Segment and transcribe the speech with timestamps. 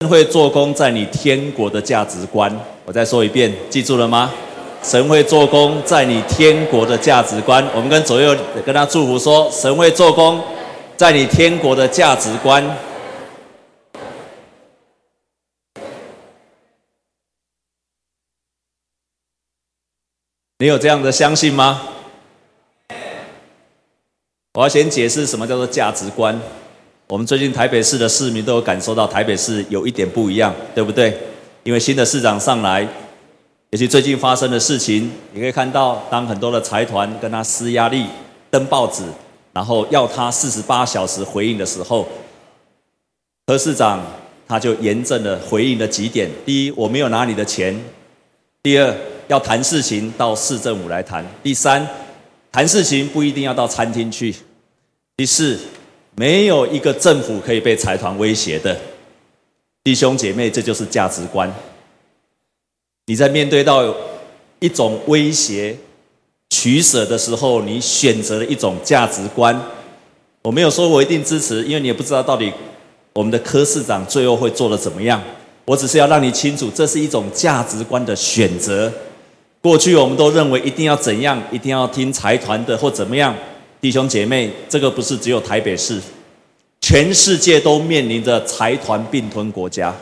[0.00, 2.48] 神会做工在你天国的价值观。
[2.84, 4.32] 我再说一遍，记住了吗？
[4.80, 7.66] 神会做工在你天国的价值观。
[7.74, 8.32] 我们跟左右
[8.64, 10.40] 跟他祝福说：神会做工
[10.96, 12.64] 在你天国的价值观。
[20.58, 21.88] 你有这样的相信吗？
[24.54, 26.40] 我要先解释什么叫做价值观。
[27.08, 31.16] 我们最近台北市的市民都有感受到台北市有一点不一样，对不对？
[31.62, 32.86] 因为新的市长上来，
[33.70, 38.04] 也许最近发生的事情，你可以看到，当很多的财团跟他施压力、
[38.50, 39.02] 登报纸，
[39.54, 42.06] 然后要他四十八小时回应的时候，
[43.46, 44.04] 何市长
[44.46, 47.74] 他就严正的回应了几点：第一，我没有拿你的钱；
[48.62, 48.94] 第二，
[49.28, 51.88] 要谈事情到市政府来谈；第三，
[52.52, 54.34] 谈事情不一定要到餐厅去。
[55.16, 55.58] 第四，
[56.18, 58.76] 没有一个政府可以被财团威胁的，
[59.84, 61.48] 弟兄姐妹，这就是价值观。
[63.06, 63.94] 你在面对到
[64.58, 65.76] 一种威胁、
[66.50, 69.62] 取舍的时候，你选择了一种价值观。
[70.42, 72.52] 我没有说我一定支持，因为你也不知道到底
[73.12, 75.22] 我们的柯市长最后会做得怎么样。
[75.66, 78.92] 我只是要让你清楚，这是一种价值观的选择。
[79.62, 83.32] 过去我们都认为一定要怎样，一定要听财团的或怎么样。
[83.80, 86.00] 弟兄姐妹，这个不是只有台北市，
[86.80, 89.94] 全世界都面临着财团并吞国家，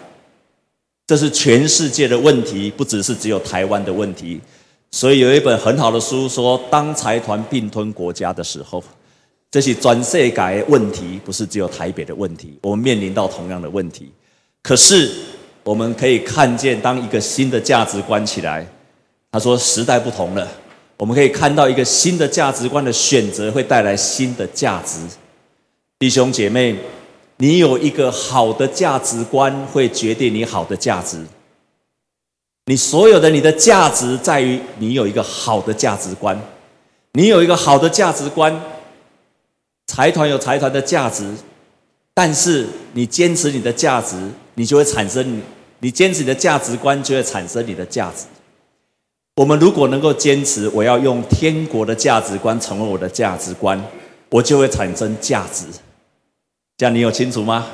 [1.06, 4.40] 这是全世界的问题，不只是只有台湾的问题。
[4.90, 8.82] 所以有一本很好的书说，当财团并吞国家的时候，
[9.50, 12.58] 这是全世改问题，不是只有台北的问题。
[12.62, 14.10] 我们面临到同样的问题，
[14.62, 15.10] 可是
[15.62, 18.66] 我们可以看见，当一个新的价值观起来，
[19.32, 20.48] 他说时代不同了。
[20.98, 24.98] 我们可以看到一个新的价值观的选择会带来新的价值，
[25.98, 26.74] 弟兄姐妹，
[27.36, 31.22] 你有一个好的价值观，会决定你好的价值。
[32.64, 36.40] 你所有的你的价值在于你有一个好的价值观，
[37.12, 38.60] 你有一个好的价值观。
[39.86, 41.32] 财团有财团的价值，
[42.12, 44.16] 但是你坚持你的价值，
[44.54, 45.40] 你就会产生
[45.78, 48.24] 你，坚持你的价值观，就会产生你的价值。
[49.36, 53.78] 我们如果能够坚持，我要用天国的价值观成为我的价值观，
[54.30, 55.66] 我就会产生价值。
[56.78, 57.66] 这样你有清楚吗？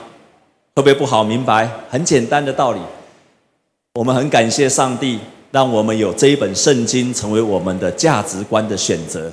[0.75, 1.71] 会不会不好明白？
[1.89, 2.81] 很简单的道理。
[3.95, 5.21] 我们很感谢上帝，
[5.53, 9.33] 让我们有这一本圣经成为我们的价值观的选择。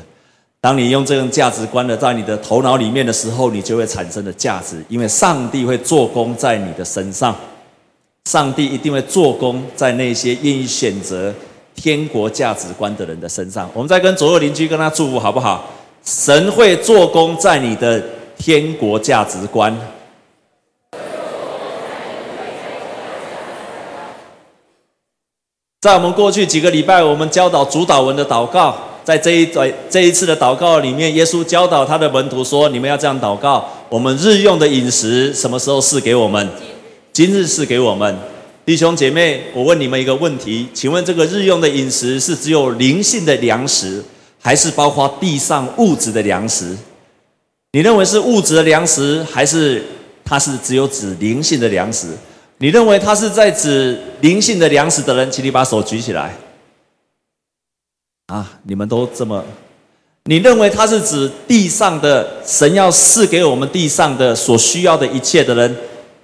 [0.61, 7.35] 当你用这种价值观的在你的头脑里面的时候，你就会产生的价值，因为上帝会做工在你的身上。
[8.25, 11.33] 上帝一定会做工在那些愿意选择。
[11.81, 15.63] 天国价值观的人的身上，我们再跟左右邻居跟他祝福好不好？
[16.03, 18.03] 神会做工在你的
[18.37, 19.73] 天国价值观。
[25.79, 28.75] 在我们过去几个礼拜，我们教导主祷文的祷告，
[29.05, 36.49] 在这一在这一次的祷告里面，耶稣教导他的门徒说：“你们要这样祷告，我们日用的饮食什么时候赐给我们？
[37.13, 38.17] 今日赐给我们。”
[38.69, 44.03] 弟兄姐妹，我问你们一个问题，请问这个日用的饮食是只有灵性的粮食，
[44.39, 46.77] 还是包括地上物质的粮食？
[47.71, 49.83] 你认为是物质的粮食，还是
[50.23, 52.09] 它是只有指灵性的粮食？
[52.59, 56.35] 你认为它是在指灵性的粮食的人，请你把手举起来。
[58.27, 59.43] 啊，你们都这么？
[60.25, 65.75] 你认为它是指地上的神要赐给我们地上的所需要的一切的人，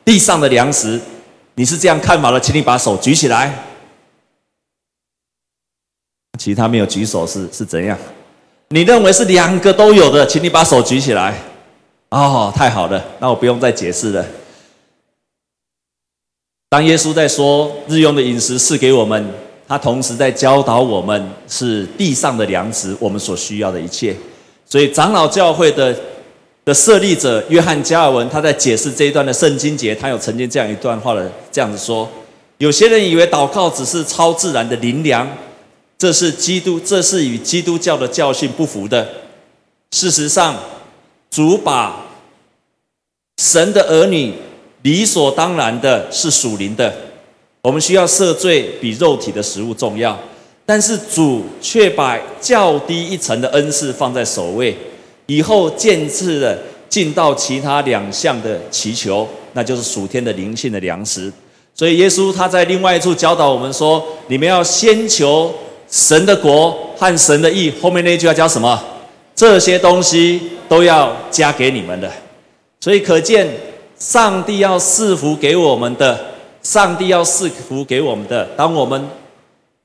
[0.06, 1.02] 地上的粮食？
[1.58, 3.64] 你是这样看法的，请你把手举起来。
[6.38, 7.98] 其他没有举手是是怎样？
[8.70, 11.40] 你认为是两个都有的，请你把手举起来。
[12.10, 14.26] 哦，太好了，那我不用再解释了。
[16.70, 19.34] 当耶稣在说日用的饮食赐给我们，
[19.66, 24.14] 他同时在教导我们是地上的粮食，我们所需要的一切。
[24.66, 25.98] 所以长老教会的。
[26.66, 32.10] 的设立者约翰加尔文，他在解释这一段的圣经节，他有曾经这样一段话的这样子说：
[32.58, 35.30] 有些人以为祷告只是超自然的灵粮，
[35.96, 39.08] 这是基督，这是与基督教的教训不符的。
[39.92, 40.56] 事实上，
[41.30, 42.08] 主把
[43.38, 44.34] 神的儿女
[44.82, 46.92] 理所当然的是属灵的，
[47.62, 50.20] 我们需要赦罪比肉体的食物重要，
[50.66, 54.76] 但是主却把较低一层的恩赐放在首位。
[55.28, 56.58] 以后渐次的
[56.88, 61.32] 进到其他两项的祈求，那就是属天的灵性的粮食。
[61.74, 65.54] 所以耶稣他在另外一处教导我们说：你们要先求
[65.90, 67.72] 神的国和神的义。
[67.82, 68.82] 后面那句要教什么？
[69.36, 70.40] 这些东西
[70.70, 72.10] 都要加给你们的。
[72.80, 73.46] 所以可见，
[73.98, 76.18] 上帝要赐福给我们的
[76.62, 78.46] 上帝要赐福给我们的。
[78.56, 79.10] 当我们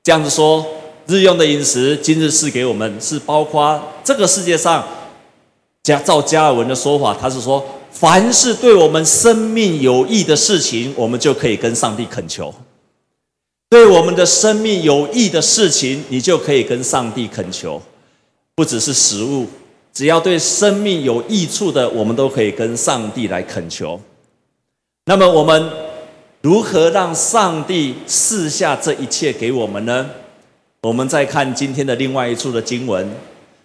[0.03, 0.65] 这样子说，
[1.07, 4.81] 日用的饮食今日赐给我们，是包括这个世界上
[5.83, 12.53] 加照加尔文的说法，他是说，凡是对我们生命有益的事情，我们就可以跟上帝恳求。
[13.69, 17.81] 对我们的生命有益的事情，你就可以跟上帝恳求，
[18.53, 19.47] 不只是食物，
[19.93, 23.99] 只要对生命有益处的，我们都可以跟上帝来恳求。
[25.05, 25.71] 那么，我们
[26.41, 30.09] 如何让上帝赐下这一切给我们呢？
[30.83, 33.09] 我们再看今天的另外一处的经文，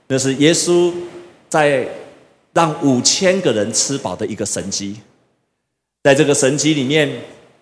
[0.09, 0.93] 那是耶稣
[1.49, 1.89] 在
[2.57, 4.97] 让五千个人吃饱的一个神迹。
[6.03, 7.09] 在这个神迹里面。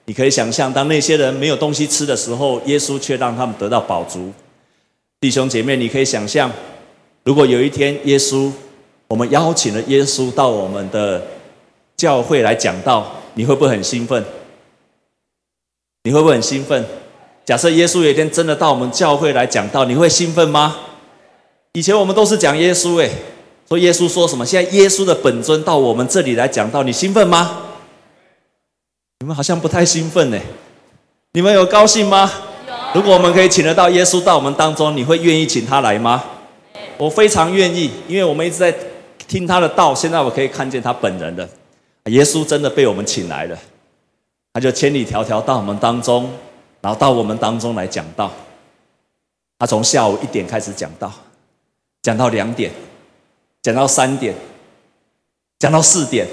[0.07, 4.31] 你可以想象，当那些人没有东西吃的时候，耶稣却让他们得到饱足。
[5.19, 6.53] 弟兄姐妹，你可以想象，
[7.23, 8.53] 如果有一天耶稣，
[9.09, 11.27] 我们邀请了耶稣到我们的
[11.97, 14.23] 教会来讲道，你会不会很兴奋？
[16.03, 16.85] 你会不会很兴奋？
[17.47, 20.77] 假设耶稣有一天真的到我们教会来讲道，你会兴奋吗？
[21.73, 23.11] 以前我们都是讲耶稣，诶，
[23.69, 24.45] 说耶稣说什么？
[24.45, 27.63] 现在耶稣的本尊到我们这里来讲道，你兴奋吗？
[29.21, 30.39] 你们好像不太兴奋呢，
[31.33, 32.31] 你们有高兴吗？
[32.95, 36.23] 如果我们可以请得到耶稣到我们当中，你会愿意请他来吗？
[36.99, 38.73] 我非常愿意，因为我们一直在
[39.27, 41.49] 听他的道，现在我可以看见他本人了。
[42.05, 43.59] 耶稣真的被我们请来了，
[44.53, 46.31] 他就千里迢迢到我们当中，
[46.83, 48.31] 然后到我们当中来讲道。
[49.59, 51.11] 他从下午一点开始讲道，
[52.03, 52.71] 讲到两点，
[53.65, 54.35] 讲到三点，
[55.59, 56.29] 讲到四点，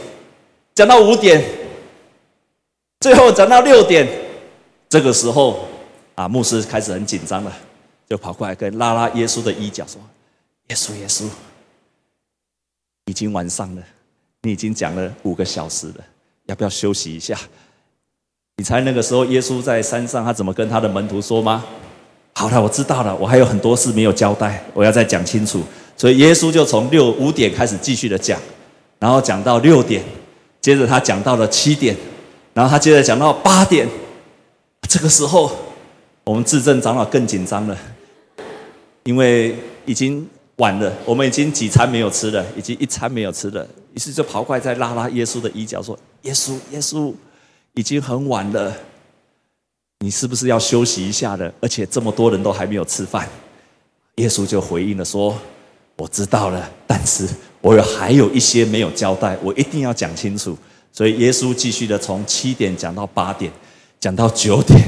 [0.76, 1.42] 讲到五点。
[3.00, 4.06] 最后讲到六点，
[4.90, 5.66] 这个时候
[6.14, 7.58] 啊，牧师开始很紧张了，
[8.10, 10.02] 就跑过来跟拉拉耶稣的衣角说
[10.68, 11.24] ：“耶稣，耶稣，
[13.06, 13.82] 已经晚上了，
[14.42, 16.04] 你已经讲了五个小时了，
[16.48, 17.40] 要不要休息一下？”
[18.58, 21.64] 你猜那个时候耶稣在山上，他怎么跟他的门徒说吗？
[22.34, 25.64] 好了，我知道了，我还有很多事没有交代，我要再讲清楚。
[26.02, 28.42] 所以耶稣就从六五点开始继续的讲，
[28.98, 30.04] 然后讲到六点，
[30.60, 31.96] 接着他讲到了七点。
[32.56, 33.88] 然后他接着讲到八点，
[34.90, 35.56] 这个时候
[36.24, 37.78] 我们至正长老更紧张了，
[39.04, 39.56] 因为
[39.86, 43.64] 已经晚了，我们已经几餐没有吃了，已经一餐没有吃了，
[43.94, 47.14] 于是就跑过来再拉拉耶稣的衣角说：“耶稣，耶稣，
[47.76, 48.76] 已经很晚了，
[50.00, 51.54] 你是不是要休息一下了？
[51.62, 53.30] 而且这么多人都还没有吃饭。”
[54.18, 55.38] 耶稣就回应了说
[56.02, 57.28] ：“我知道了，但是
[57.62, 60.58] 我有还有一些没有交代，我一定要讲清楚。”
[60.92, 63.52] 所以耶稣继续的从七点讲到八点，
[64.00, 64.82] 讲到九点，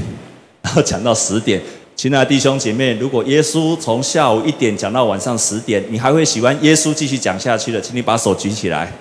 [0.60, 1.62] 然后讲到十点。
[1.94, 7.80] 亲爱的弟兄姐妹，如果耶稣从下午一点讲到晚上十点，你还会喜欢耶稣继续讲下去的？
[7.80, 8.92] 请你把手举起来。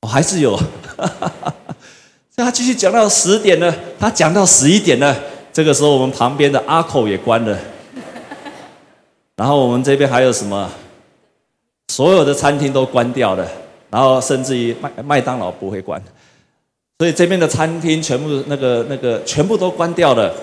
[0.00, 0.64] 我还是有，哈
[0.96, 1.54] 哈哈哈
[2.34, 5.16] 他继续讲到十点了，他讲到十一点了。
[5.52, 7.56] 这个时候，我们旁边的阿口也关了。
[9.36, 10.70] 然后我们这边还有什么？
[11.88, 13.48] 所有的餐厅都关掉了。
[13.90, 16.02] 然后甚至于麦麦当劳不会关，
[16.98, 20.34] 所以这边的餐厅全部那个那个全部都关掉了，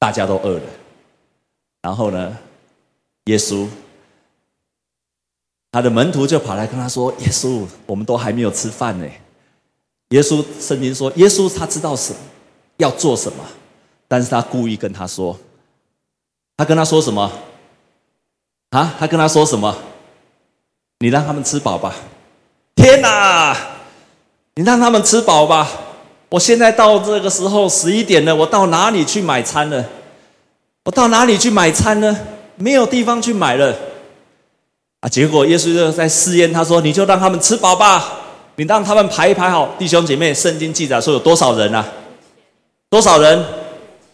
[0.00, 0.62] 大家都饿了。
[1.82, 2.36] 然后呢，
[3.26, 3.68] 耶稣
[5.70, 9.08] 他的门徒就跑来跟他说：“耶稣，我们都还没有吃饭呢。”
[10.10, 12.18] 耶稣圣经说：“耶稣他知道什么
[12.78, 13.44] 要做什么，
[14.08, 15.38] 但是他故意跟他说，
[16.62, 17.28] 他跟他说什么？
[18.70, 18.94] 啊？
[18.96, 19.76] 他跟他说什么？”
[21.00, 21.92] 你让他们吃饱吧！
[22.76, 23.56] 天哪，
[24.54, 25.68] 你让他们吃饱吧！
[26.28, 29.84] 我现在到这个时候十一点了，我到哪里去买餐呢？
[30.84, 32.16] 我到哪里去买餐呢？
[32.54, 33.76] 没有地方去买了
[35.00, 35.08] 啊！
[35.08, 38.20] 结果耶稣就在试验，他说：“你就让他们吃饱吧，
[38.54, 41.84] 你让他们排一排好。”弟兄姐妹，圣经记载说有多少人啊？
[42.88, 43.44] 多少人？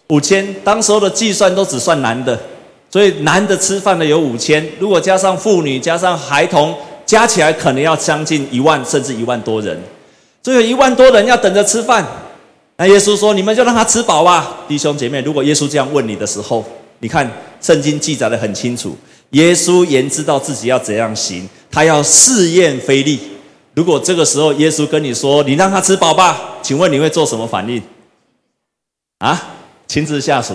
[0.08, 0.54] 五千。
[0.62, 2.38] 当时候的计算都只算男的。
[2.90, 6.74] 所以男的吃饭的有五千，如果加上妇女、加上孩童，
[7.04, 9.78] 加起来可能要将近一万，甚至一万多人。
[10.42, 12.06] 所以有一万多人要等着吃饭。
[12.78, 16.64] 那耶稣说：“你们就让他吃饱吧。”弟兄姐妹，如果耶稣这样问你的时候，
[17.00, 18.96] 你看圣经记载得很清楚，
[19.30, 23.18] 耶稣言知道自己要怎样行，他要试验腓力。
[23.74, 27.82] 如果这个时候耶稣跟你说：“你让他吃饱吧”，请问你会做什么反应？
[29.18, 29.57] 啊，
[29.88, 30.54] 亲自下厨。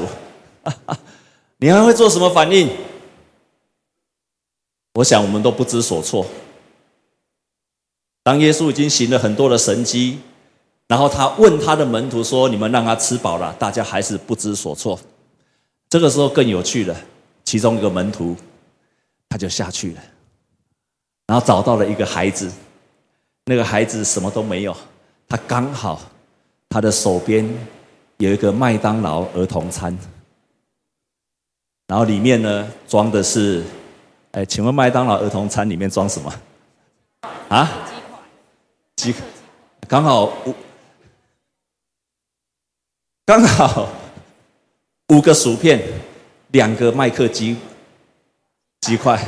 [1.57, 2.69] 你还会做什么反应？
[4.93, 6.25] 我想我们都不知所措。
[8.23, 10.19] 当耶稣已经行了很多的神迹，
[10.87, 14.97] 然后他问他的门徒说：“你们让他吃饱了？”大家还是不知所措。
[15.89, 16.95] 这个时候更有趣了，
[17.43, 18.35] 其中一个门徒
[19.27, 20.01] 他就下去了，
[21.27, 22.51] 然后找到了一个孩子，
[23.45, 24.75] 那个孩子什么都没有，
[25.27, 26.01] 他刚好
[26.69, 27.47] 他的手边
[28.23, 29.97] 有一个麦当劳儿童餐，
[31.87, 33.63] 然后里面呢装的是，
[34.31, 36.33] 哎，请问麦当劳儿童餐里面装什么？
[37.49, 37.69] 啊？
[38.95, 39.21] 鸡块。
[39.87, 40.55] 刚好五，
[43.25, 43.89] 刚好
[45.09, 45.81] 五个薯片，
[46.51, 47.57] 两个麦克鸡
[48.81, 49.21] 鸡块，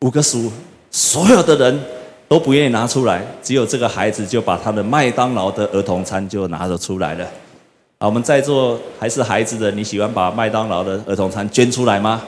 [0.00, 0.52] 五个薯，
[0.90, 1.80] 所有的人。
[2.28, 7.26] 都不愿意拿出来，只有这个孩子就把他的麦当劳的儿童餐就拿了出来了。
[7.98, 12.22] 啊，我们在座还是孩子的，你喜欢把麦当劳的儿童餐捐出来吗？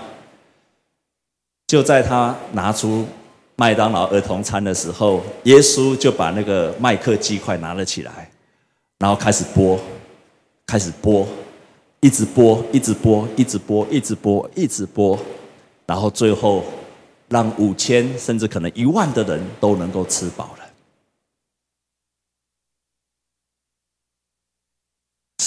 [1.69, 3.07] 就在他拿出
[3.57, 8.31] 麦当劳儿童餐的时候，耶稣就把那个麦克鸡块拿了起来，
[8.99, 9.79] 然后开始剥，
[10.67, 11.25] 开始剥，
[12.00, 15.19] 一直剥，一直剥，一直剥，一直剥，一直剥，
[15.87, 16.65] 然后最后。
[17.33, 20.50] 让五千甚至可能一万的人都能够吃饱。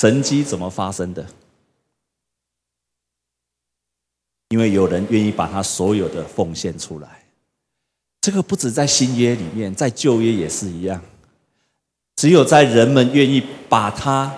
[0.03, 1.25] 神迹怎么发生的？
[4.49, 7.23] 因为有人愿意把他所有的奉献出来。
[8.19, 11.01] 这个不止在新约里面，在旧约也是一样。
[12.17, 14.29] 只有在人们愿意把他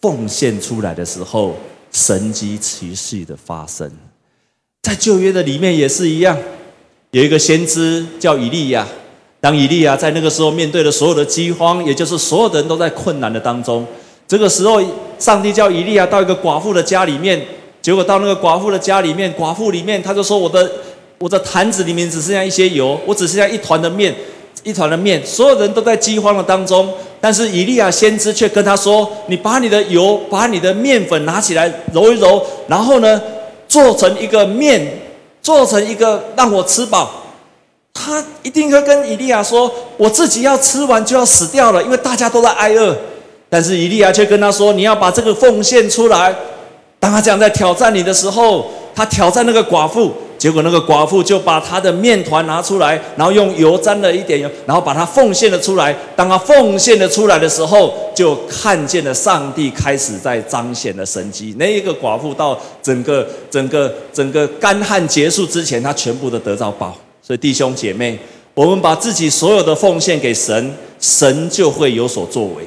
[0.00, 1.56] 奉献出来的时候，
[1.92, 3.88] 神迹奇事的发生。
[4.82, 6.36] 在旧约的里面也是一样。
[7.12, 8.84] 有一个先知叫以利亚，
[9.40, 13.86] 当以利亚在那个时候面对了所有的饥荒，也就是所有的人都在困难的当中，
[14.28, 14.80] 这个时候
[15.18, 17.40] 上帝叫以利亚到一个寡妇的家里面，
[17.80, 20.70] 结果到那个寡妇的家里面，寡妇里面他就说：“我的
[21.18, 24.14] 我的坛子里面只剩下一些油，我只剩下一团的面，
[24.64, 33.20] 一团的面，所有人都在饥荒的当中，但是以利亚先知却跟他说：你把你的油，把你的面粉拿起来揉一揉，然后呢，
[33.68, 35.00] 做成一个面。”
[35.46, 37.08] 做成一个让我吃饱，
[37.94, 42.96] 他一定会跟以利亚说：“我自己要吃完就要死掉了，因为大家都在挨饿。”
[43.48, 46.34] 但是以利亚却跟他说：“你要把这个奉献出来。”
[46.98, 50.12] 当他这样在挑战你的时候，他挑战那个寡妇。
[50.38, 55.96] 结果那个寡妇就把她的面团拿出来，然后用油沾了一点油，然后把它奉献了出来。
[56.14, 61.56] 当他奉献了出来的时候，就看见了上帝开始在彰显了神迹。
[61.58, 66.94] 那一个寡妇到整个整个整个干旱结束之前，她全部都得到饱。
[67.22, 68.18] 所以弟兄姐妹，
[68.52, 72.66] 我们把自己所有的奉献给神，神就会有所作为。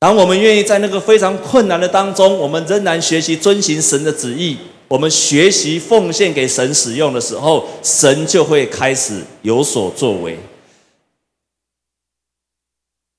[0.00, 4.56] 当我们愿意在那个非常困难的当中，我们仍然学习遵行神的旨意。
[4.88, 10.38] 我们学习奉献给神使用的时候，神就会开始有所作为。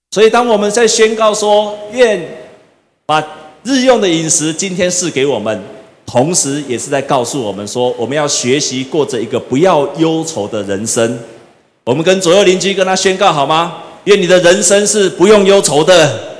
[0.10, 2.20] 所以，当我们在宣告说“愿
[3.06, 3.26] 把
[3.64, 5.64] 日用的饮食今天赐给我们”，
[6.04, 11.20] 同时也是在告诉我们说，我们要学习过着一个不要忧愁的人生。
[11.86, 13.84] 我们跟左右邻居跟他宣告好吗？
[14.06, 16.31] 愿你的人生是不用忧愁的。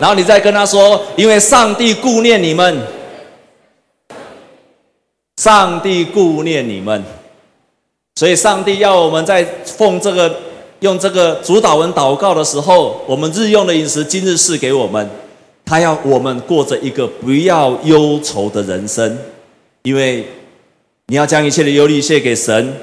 [0.00, 2.80] 然后你再跟他说，因为上帝顾念你们，
[5.36, 7.04] 上帝顾念你们，
[8.14, 10.34] 所以上帝要我们在奉这个
[10.80, 15.06] 用这个主导文祷告的时候，我们日用的饮食今日赐给我们，
[15.66, 19.18] 他要我们过着一个不要忧愁的人生，
[19.82, 20.26] 因为
[21.08, 22.74] 你要将一切的忧虑卸给神，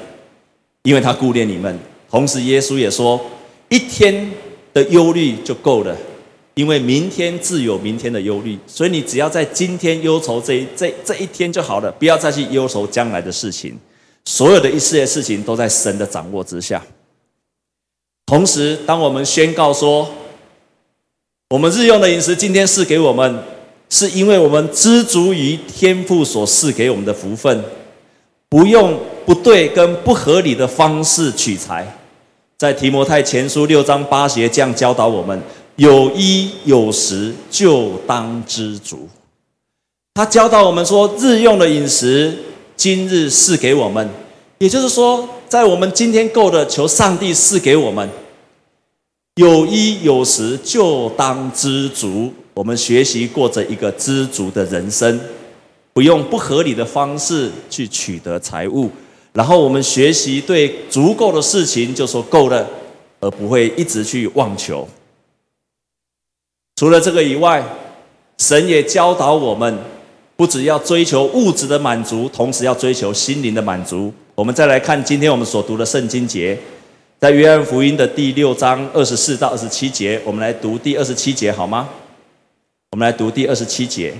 [0.84, 1.76] 因为他顾念你们。
[2.08, 3.20] 同时，耶稣也说，
[3.68, 4.30] 一天
[4.72, 5.96] 的忧虑就够了。
[6.58, 13.78] 因为明天自有明天的忧虑，所以你只要在今天忧愁这一这这一天就好了，不要再去忧愁将来的事情。
[14.24, 16.84] 所有的一切事情都在神的掌握之下。
[18.26, 20.10] 同时，当我们宣告说，
[21.50, 23.40] 我们日用的饮食今天赐给我们，
[23.88, 27.62] 是因为我们知足于天父所赐给我们的福分，
[28.48, 31.86] 不用不对跟不合理的方式取财。
[32.58, 35.40] 在提摩太前书六章八节这样教导我们。
[35.78, 39.08] 有衣有食就当知足。
[40.14, 42.36] 他教导我们说，日用的饮食
[42.76, 44.10] 今日赐给我们，
[44.58, 48.10] 也就是说，在我们今天够的，求上帝赐给我们。
[49.36, 52.32] 有衣有食就当知足。
[52.54, 55.20] 我们学习过着一个知足的人生，
[55.92, 58.90] 不用不合理的方式去取得财物，
[59.32, 62.68] 然后我们学习对足够的事情就说够了，
[63.20, 64.88] 而不会一直去妄求。
[66.78, 67.60] 除了这个以外，
[68.36, 69.76] 神也教导我们，
[70.36, 74.14] 不只要追求物质的满足，同时要追求心灵的满足。
[74.36, 76.56] 我们再来看今天我们所读的圣经节，
[77.18, 81.88] 在约翰福音的第六章二十四到二十七节，我们来读第二十七节好吗？
[82.92, 84.14] 我们来读第二十七节，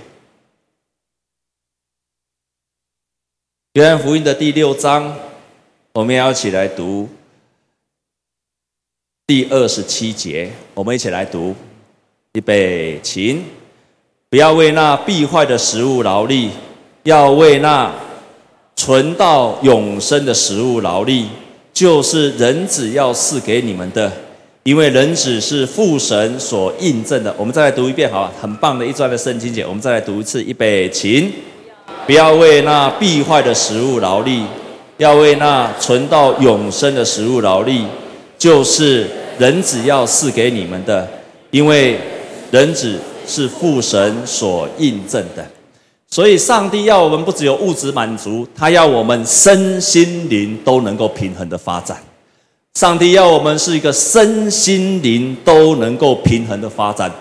[3.74, 5.16] 约翰福音的第六章，
[5.92, 7.08] 我们要一起来读。
[9.28, 11.54] 第二十七节，我们一起来读，
[12.38, 13.42] 预备，请，
[14.30, 16.50] 不要为那必坏的食物劳力，
[17.02, 17.92] 要为那
[18.76, 21.26] 存到永生的食物劳力，
[21.73, 24.12] 就是人子要赐给你们的。
[24.62, 28.33] 因为人子是父神所印证的，我们再来读一遍，好吧？
[28.40, 30.40] 很棒的一段的圣经节，我们再来读一次。
[30.45, 31.33] 预备，请，
[32.07, 34.45] 不要为那必坏的食物劳力，
[34.99, 37.85] 要为那存到永生的食物劳力，
[38.38, 41.09] 就是人子要赐给你们的。
[41.50, 41.99] 因为
[42.50, 45.46] 人子是父神所印证的，
[46.10, 52.02] 所以上帝要我们不只有物质满足，他要我们身心灵都能够平衡的发展。
[52.74, 57.12] 上帝要我们是一个身心灵都能够平衡的发展。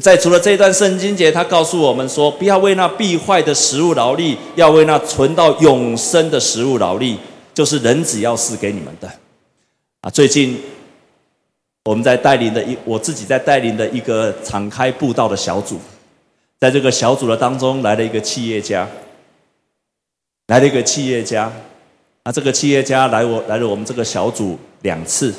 [0.00, 7.16] 在除了这段圣经节，他告诉我们说：不要为那必坏的食物劳力，要为那存到永生的食物劳力，
[7.54, 9.10] 就是人子要赐给你们的。
[10.02, 10.60] 啊，最近
[11.84, 15.80] 我们在带领的一，我自己在带领的一个敞开步道的小组，
[16.58, 18.86] 在这个小组的当中来了一个企业家，
[20.48, 21.50] 来了一个企业家。
[22.22, 25.34] 啊这个企业家来我来了我们这个小组两次，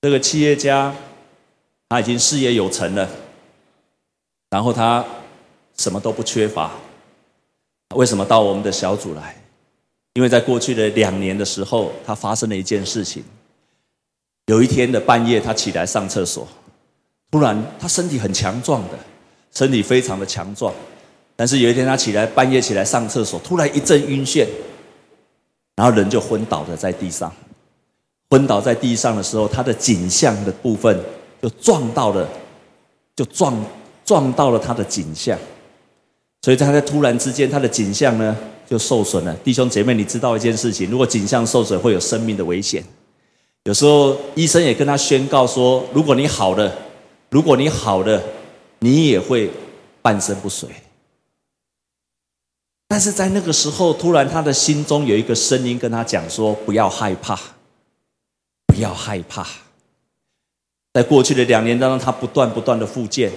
[0.00, 0.94] 这个企业家
[1.90, 3.06] 他已经事业有成了，
[4.48, 5.04] 然后他
[5.76, 6.72] 什么都不缺乏，
[7.94, 9.36] 为什么到我们的小组来？
[10.14, 13.22] 因为在过去的两年的时候，他发生了一件事情。
[14.46, 16.46] 有一天的半夜，他起来上厕所，
[17.30, 18.98] 突然他身体很强壮的，
[19.52, 20.72] 身体非常的强壮，
[21.34, 24.46] 但是有一天他起来半夜起来上厕所，突然一阵晕眩。
[25.76, 27.32] 然后人就昏倒了在地上，
[28.30, 30.96] 昏倒在地上的时候，他的颈项的部分
[31.42, 32.28] 就撞到了，
[33.16, 33.52] 就撞
[34.04, 35.36] 撞到了他的颈项，
[36.42, 38.36] 所以他在突然之间，他的颈项呢
[38.70, 39.34] 就受损了。
[39.42, 42.80] 弟兄姐妹，你知道一件事情，如果颈项受损，会有生命的危险。
[43.64, 46.70] 有时候医生也跟他宣告说，如果你好了，
[47.30, 48.22] 如果你好了，
[48.80, 49.50] 你也会
[50.02, 50.68] 半身不遂。
[52.86, 57.34] 但是在那个时候，突然他的心中有一个声音跟他讲说：“不要害怕，
[58.66, 59.46] 不要害怕。”
[60.92, 63.32] 在过去的两年当中，他不断不断的复健，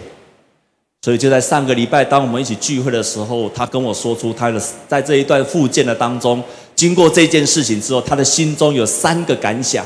[1.03, 6.43] 所以就在上个礼拜，当我们一起聚会的时候，他跟我说出他的在这一段复健的当中，
[6.75, 9.85] 经过这件事情之后，他的心中有三个感想。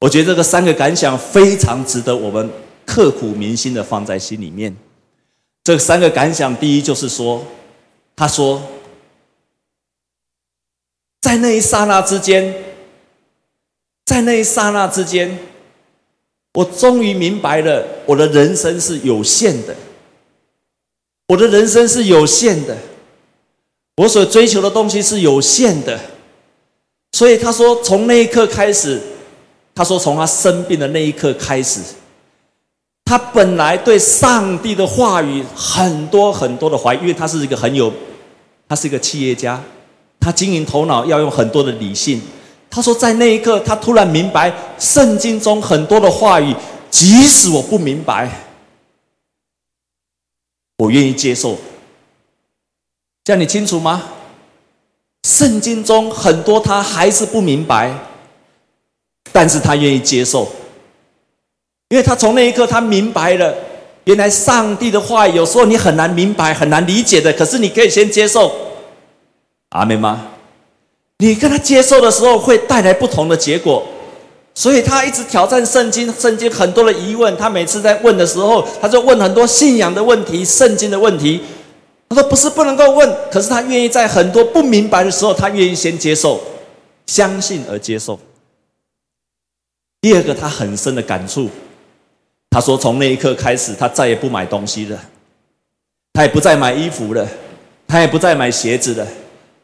[0.00, 2.50] 我觉得这个三个感想非常值得我们
[2.84, 4.76] 刻骨铭心的放在心里面。
[5.62, 7.44] 这三个感想，第一就是说。
[8.16, 8.62] 他说
[11.20, 12.54] ：“在那一刹那之间，
[14.04, 15.36] 在那一刹那之间，
[16.52, 19.74] 我终于明白了，我的人生是有限的。
[21.26, 22.78] 我的人生是有限的，
[23.96, 25.98] 我所追求的东西是有限的。
[27.10, 29.02] 所以他说，从那一刻开始，
[29.74, 31.80] 他说从他生病的那一刻开始。”
[33.06, 37.92] 他本来对上帝的话语很多很多的怀疑，因为他是一个很有，
[38.66, 39.62] 他是一个企业家，
[40.18, 42.20] 他经营头脑要用很多的理性。
[42.70, 46.56] 他说，在那一刻，他突然明白圣经中很多的话语，
[46.90, 48.28] 即使我不明白，
[50.78, 51.58] 我愿意接受。
[53.22, 54.02] 这样你清楚吗？
[55.24, 57.96] 圣经中很多他还是不明白，
[59.34, 60.46] 但是他愿意接受。
[61.88, 63.52] 因为他从那一刻，他明白了，
[64.04, 68.52] 原来上帝的话有时候你很难明白、很难理解的，可是你可以先接受。
[69.70, 70.28] 阿门吗？
[71.18, 73.82] 你跟他接受的时候，会带来不同的结果。
[74.54, 81.40] 所以他一直挑战圣经，圣经很多的疑问，他每次在问的时候，他就问很多信仰的问题、圣经的问题。
[82.08, 86.40] 他说不是不能够问，可是他愿意在很多不明白的时候，他愿意先接受，
[87.06, 88.16] 相信而接受。
[90.04, 91.48] 第二个，他很深的感触。
[92.50, 95.00] 他说：“从那一刻开始，他再也不买东西了，
[96.12, 97.26] 他也不再买衣服了，
[97.86, 99.06] 他也不再买鞋子了，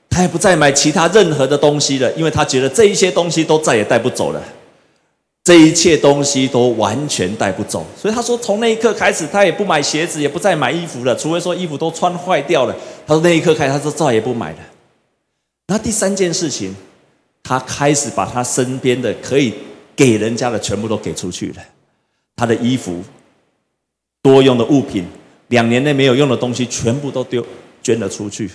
[0.09, 4.42] 他也不再买其他任何的东西了，因为他觉得这一些东西都再也带不走了，
[5.44, 7.85] 这一切东西都完全带不走。
[7.94, 12.74] 所以他说，从那一刻开始，他也不买鞋子，也不再买衣服了，除非说衣服都穿坏掉了。
[13.07, 14.59] 他说那一刻开始，他说再也不买了。
[15.66, 16.74] 那第三件事情，
[17.42, 19.53] 他开始把他身边的可以
[20.00, 21.62] 给人家的全部都给出去了。”
[22.34, 23.04] 他的衣服、
[24.22, 25.06] 多用的物品、
[25.48, 27.44] 两年内没有用的东西，全部都丢
[27.82, 28.50] 捐了出去。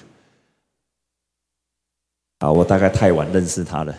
[2.39, 3.95] 啊，我大概太晚认识他了。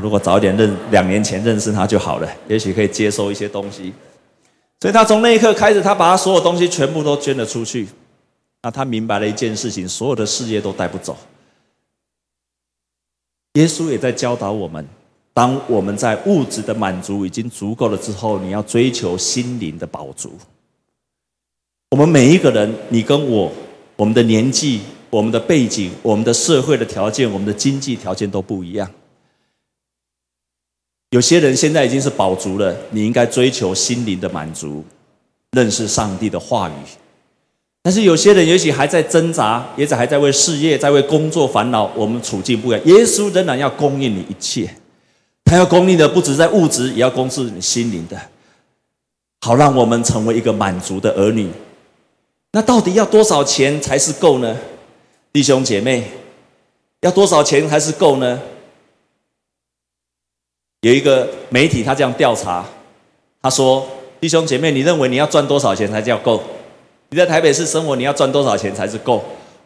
[0.00, 3.92] 如果早点认，两年前认识他就好了，也许可以接收一些东西。
[4.80, 7.86] 所以他从那一刻开始，他把他所有东西全部都捐了出去。
[8.62, 11.14] 那他明白了一件事情：所有的事业都带不走。
[13.52, 14.88] 耶稣也在教导我们。
[15.34, 20.32] 当我们在物质的满足已经足够了之后，你要追求心灵的饱足。
[21.90, 23.50] 我们每一个人，你跟我，
[23.96, 28.88] 我们的年纪、我们的背景、我们的社会的条件、我们的经济条件都不一样。
[31.10, 34.84] 有些人现在已经是饱足了，你应该追求心灵的满足，
[35.50, 36.72] 认识上帝的话语。
[37.82, 41.92] 但是有些人也许还在挣扎，也许还在为事业、在为工作烦恼。
[41.94, 44.74] 我们处境不一样，耶稣仍然要供应你一切，
[45.44, 48.20] 他要供应的不止在物质，也要供应你心灵的，
[49.42, 51.50] 好让我们成为一个满足的儿女。
[52.52, 54.56] 那到底要多少钱才是够呢？
[55.32, 56.04] 弟兄姐妹，
[57.00, 58.40] 要多少钱才是够呢？
[60.80, 62.64] 有一个媒体他这样调查，
[63.42, 63.86] 他说
[64.20, 66.42] ：“弟兄姐妹，你认为你要赚多少钱才叫够？
[67.10, 69.24] 你在台北市生活，你要赚多少钱才是够？”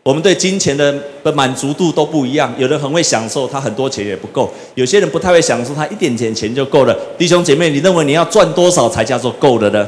[0.09, 0.91] 我们对金钱的
[1.23, 6.99] 的满足度都不一样，有人很会享受，他很多钱也不够；有些人不太会享受，他一点点钱就够了。
[7.19, 9.87] 弟兄姐妹，你认为你要赚多少才叫做够的呢？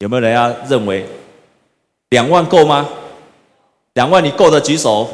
[0.00, 1.06] 有没有人要认为
[2.10, 2.88] 两万够吗？
[3.94, 5.08] 两万你够的举手。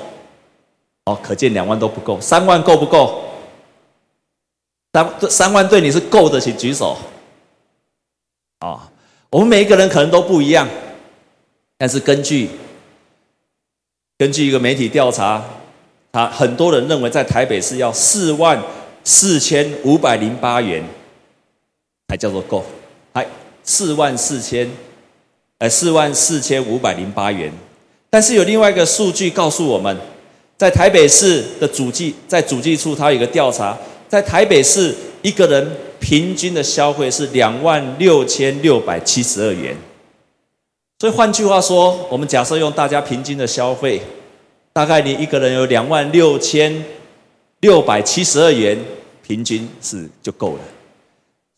[1.05, 2.19] 哦，可见两万都不够。
[2.19, 3.23] 三万够不够？
[4.95, 6.97] 三三万对你是够的，请举手。
[8.61, 8.91] 啊，
[9.29, 10.67] 我们每一个人可能都不一样，
[11.77, 12.49] 但是根据
[14.23, 15.45] 根据一个媒体调查，
[16.13, 18.57] 啊，很多人认为在台北市要四万
[19.03, 20.81] 四千五百零八元
[22.07, 22.65] 才叫做够，
[23.13, 23.27] 还。
[23.65, 24.71] 四万四千，
[25.59, 27.53] 呃，四万四千五百零八元。
[28.11, 29.97] 但是有另外一个数据告诉我们，
[30.57, 33.77] 在台北市的主计，在主计处，它有个调查，
[34.09, 39.77] 在台北市一个人平均的消费是两万六千六百七十二元。
[41.03, 44.01] 所以换句话说，我们假设用大家平均的消费，
[44.73, 46.73] 大概你一个人有两万六千
[47.59, 48.79] 六百七十二元，
[49.27, 50.61] 平均是就够了。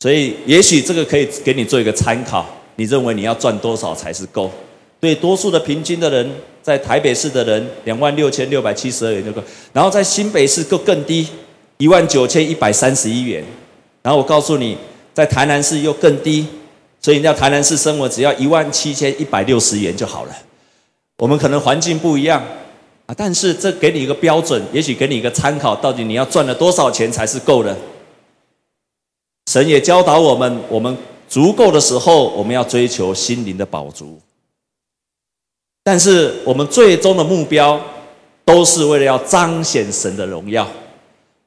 [0.01, 2.47] 所以，也许这个可以给你做一个参考。
[2.77, 4.51] 你认为你要赚多少才是够？
[4.99, 6.27] 对多数的平均的人，
[6.63, 9.43] 在台北市的人，两万六千六百七十二元就够。
[9.75, 11.29] 然后在新北市更更低，
[11.77, 13.45] 一万九千一百三十一元。
[14.01, 14.79] 然后我告诉你，
[15.13, 16.47] 在台南市又更低，
[17.05, 20.35] 所以你在台南市生活只要一万七千一百六十元就好了。
[21.19, 22.43] 我们可能环境不一样
[23.05, 27.77] 啊，但是这给你一个标准，也许给你一个参考，到底你要赚了多少钱才是够的？
[29.53, 30.97] 神也教导我们，我们
[31.29, 34.19] 足够的时候，我们要追求心灵的饱足。
[35.83, 37.79] 但是，我们最终的目标
[38.47, 40.67] 都是为了要彰显神的荣耀。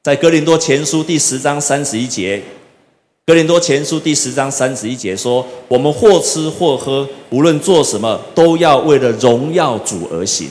[0.04, 2.40] 在哥林多前书第十章三十一节，
[3.28, 10.48] 格林多前书第十章三十一节说：“我们或吃或喝，无论做什么，都要为了荣耀主而行。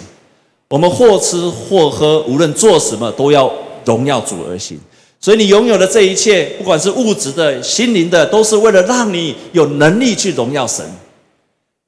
[0.69, 3.51] 我们或吃或喝，无论做什么，都要
[3.83, 4.79] 荣耀主而行。”
[5.19, 10.85] 所以你拥有的这一切，不管是物质的、心灵的，都是为了让你有能力去荣耀神，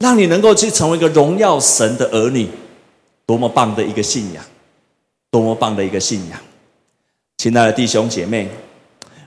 [0.00, 2.48] 让你能够去成为一个荣耀神的儿女。
[3.26, 4.44] 多么棒的一个信仰！
[5.30, 6.40] 多么棒的一个信仰！
[7.38, 8.48] 亲爱的弟兄姐妹，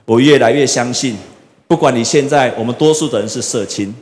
[0.04, 1.16] 我越来越相信，
[1.74, 3.92] 不管你现在，我们多数的人是社青，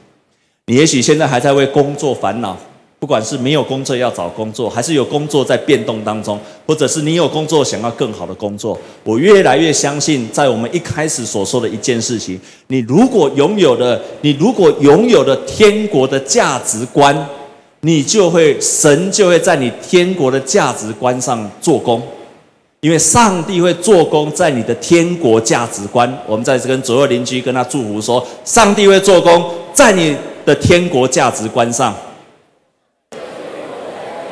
[0.66, 2.54] 你也许现在还在为工作烦恼。
[3.00, 17.26] 不管是没有工作要找工作，还是有工作在变动当中，或者是你有工作想要更好的工作，我越来越相信，在我们一开始所说的一件事情，你如果拥有了，你如果拥有了天国的价值观，
[17.80, 22.02] 你就会神就会在你天国的价值观上做工，
[22.82, 26.12] 因为上帝会做工在你的天国价值观。
[26.26, 31.94] 我们在这跟左右邻居跟他祝福说，上帝会做工在你的天国价值观上。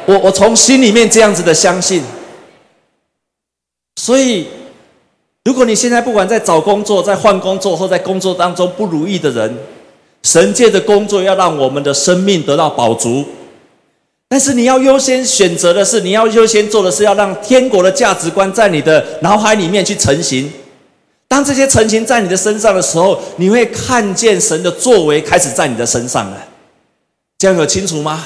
[0.04, 2.02] 我我从心里面这样子的相信，
[3.94, 4.48] 所以，
[5.44, 9.56] 如果你现在不管在找工作、在换工作或在工作当中不如意的人，
[10.24, 13.24] 神界的工作要让我们的生命得到饱足，
[14.30, 20.48] 但是你要优先选择的是，你要优先做的是要让天国的价值观在你的脑海里面去成型。
[21.26, 26.46] 当这些成型在你的身上的时候，你会看见神的作为开始在你的身上了。
[27.38, 28.24] 这样有清楚吗？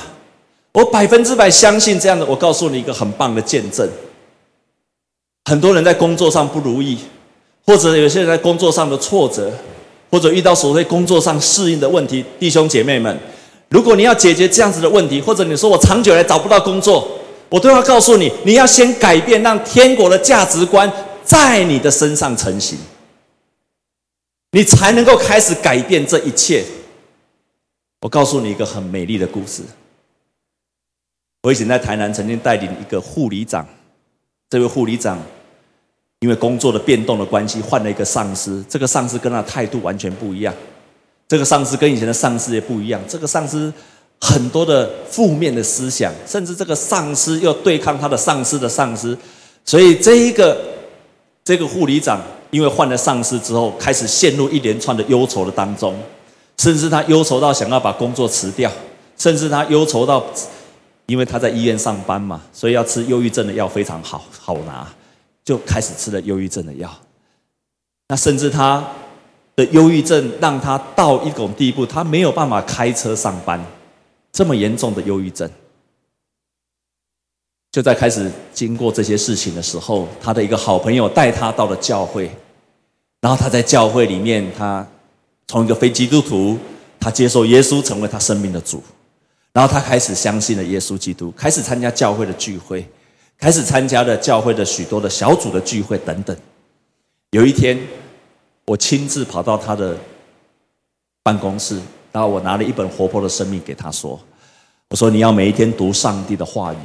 [0.72, 2.26] 我百分之百相信这样的。
[2.26, 3.88] 我告诉你一个很棒的见证：
[5.46, 6.98] 很多人在工作上不如意，
[7.64, 9.50] 或者有些人在工作上的挫折，
[10.10, 12.22] 或者遇到所谓工作上适应的问题。
[12.38, 13.18] 弟兄姐妹们，
[13.70, 17.08] 如果你要解决这样子的问题，或者你说我长久来找不到工作，
[17.48, 20.90] 我都要告诉你，你要先改变，让天国的价值观
[21.24, 22.78] 在你的身上成型，
[24.52, 26.64] 你才能够开始改变这一切。
[28.00, 29.62] 我告诉你一个很美丽的故事。
[31.42, 33.66] 我以前在台南曾经带领一个护理长，
[34.50, 35.18] 这位护理长
[36.20, 38.64] 因为工作的变动的关系，换了一个上司。
[38.68, 40.54] 这个上司跟他态度完全不一样，
[41.28, 43.00] 这个上司跟以前的上司也不一样。
[43.08, 43.72] 这个上司
[44.20, 49.16] 很多的负面的思想，甚至这个上司要对抗他的上司的上司，
[49.64, 50.56] 所以这一个
[51.44, 55.94] 这个护理长因为换了上司之后，开始陷入一连串的忧愁的当中，
[56.58, 58.70] 甚至他忧愁到想要把工作辞掉，
[59.16, 60.24] 甚至他忧愁到。
[61.06, 64.90] 因为他在医院上班嘛，所以要吃忧郁症的药非常好好拿，
[65.44, 66.90] 就开始吃了忧郁症的药。
[68.08, 68.82] 那甚至他
[69.56, 73.64] 的忧郁症让他到一种地步，他没有办法开车上班，
[74.32, 75.48] 这么严重的忧郁症。
[77.70, 82.30] 就在开始经过这些事情的时候，他的一个好朋友带他到了教会，
[83.20, 84.86] 然后他在教会里面，他
[85.48, 86.56] 从一个非基督徒，
[87.00, 88.82] 他接受耶稣成为他生命的主。
[89.52, 92.84] 然后他开始相信了耶稣基督，开始参加教会的聚会，
[93.38, 96.36] 开始参加了教会的许多的小组的聚会等等。
[97.30, 97.78] 有一天，
[98.66, 99.96] 我亲自跑到他的
[101.22, 101.78] 办公室，
[102.12, 104.18] 然后我拿了一本《活泼的生命》给他说
[104.90, 106.76] ：“我说你要每一天读上帝的话语，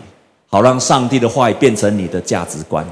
[0.48, 2.86] 好让上帝的话语变成你的价值观。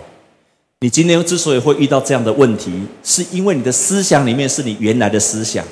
[0.80, 5.66] 你今天之所以会遇到这样的问题，是因为你的思想里面是你原来的思想。”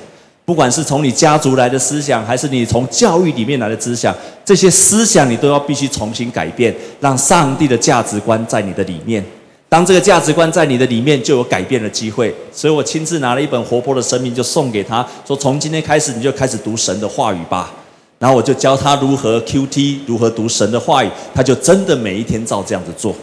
[0.45, 9.25] 不管是从你家族来的思想，还是你从教育里面来的思想，这些思想你都要必须重新改变，让上帝的价值观在你的里面。
[9.67, 12.33] 当这个价值观在你的里面，就有改变的机会。
[12.51, 17.73] 所以我亲自拿了一本活泼的生命，就送给他说：“从今天开始，你就开始读神的话语吧。”
[18.19, 21.09] 然后我就教他如何 QT，如何读神的话语。
[21.33, 23.13] 他就真的每一天照这样子做，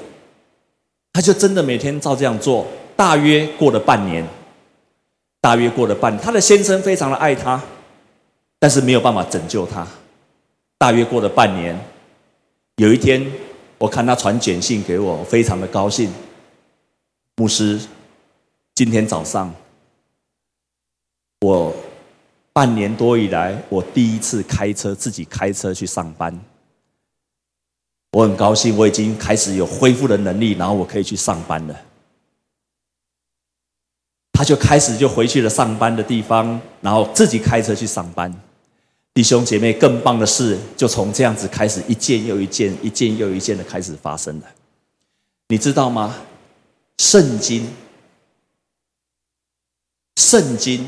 [1.13, 2.67] 他就真的每天照这样做。
[2.95, 4.27] 大约过了半年。
[5.41, 7.61] 大约过了半，他的先生非常的爱他，
[8.61, 9.85] 但是没有办法拯救他。
[10.79, 11.77] 大约过了半年，
[12.77, 13.27] 有一天，
[13.79, 16.09] 我看他传简讯给，我非常的高兴。
[17.43, 17.77] 牧师，
[18.73, 19.53] 今天早上，
[21.41, 21.75] 我
[22.53, 26.39] 半年多以来，我第一次开车自己开车去上班。
[28.13, 31.77] 我很高兴，我已经开始有恢复的能力，然后我可以去上班了。
[34.33, 38.33] 他就开始就回去了上班的地方，然后自己开车去上班。
[39.15, 44.47] 弟兄姐妹，更棒的事就从这样子开始，一件又一件，一件又一件的开始发生了。
[45.49, 46.15] 你知道吗？
[46.99, 47.69] 圣经，
[50.17, 50.87] 圣经，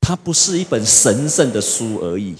[0.00, 2.36] 它不是一本神圣的书而已。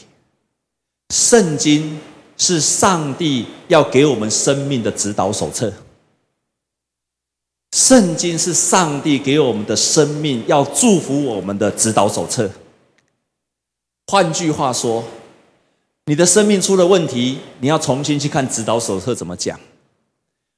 [1.15, 1.99] 圣经
[2.37, 5.73] 是上帝要给我们生命的指导手册。
[7.73, 12.51] 圣经是上帝给我们的生命，要祝福我们的指导手册。
[14.07, 15.05] 换句话说，
[16.07, 19.61] 你的生命出了问题，你要重新去看指导手册怎么讲。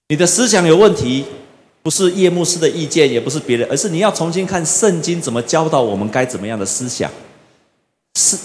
[0.09, 1.25] 你的思想有问题，
[1.83, 7.11] 不是叶牧师的意见，也不是别人，而是你要重新看圣经怎么教导我们该怎么样的思想。
[8.19, 8.37] 是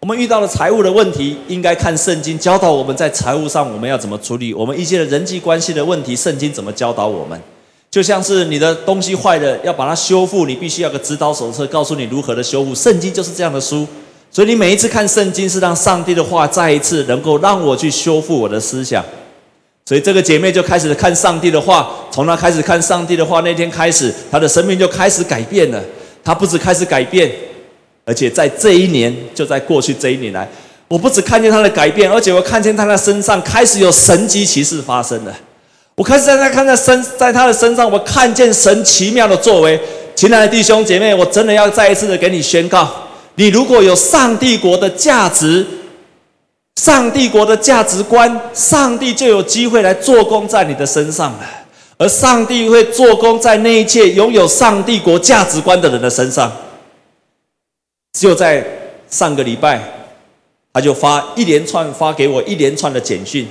[0.00, 4.54] 我们遇到了财务的问题，应该看圣经教导我们在财务上我们要怎么处理。
[4.54, 7.40] 我们一些的人际关系的问题，圣经怎么教导我们？
[7.90, 12.74] 就像是你的东西坏了，要把它修复，你必须要个指导手册，告诉你如何的修复。
[12.74, 13.86] 圣经就是这样的书，
[14.30, 19.02] 所以你每一次看圣经，是让上帝的话再一次能够让我去修复我的思想。
[19.88, 25.80] 所以这个姐妹就开始看上帝的话，从她开始看上帝的话那天开始，她的生命就开始改变了。
[26.24, 27.30] 她不止开始改变，
[28.04, 30.48] 而且在这一年，就在过去这一年来，
[30.88, 35.32] 我不止看见她的改变，而且我看见她的身上开始有神迹奇事发生了。
[35.94, 39.80] 我开始在她看在身，在她的身上，我看见神奇妙的作为。
[40.16, 42.90] 亲爱的弟兄姐妹，我真的要再一次的给你宣告：
[43.36, 45.64] 你如果有上帝国的价值、
[46.76, 51.40] 上帝国的价值观，上帝就有机会来做工在你的身上了。
[51.98, 56.52] 而上帝会做工在那一切拥有上帝国价值观的人的身上。
[58.12, 58.64] 就在
[59.08, 59.82] 上个礼拜，
[60.72, 63.48] 他就发一连串发给我一连串的简讯。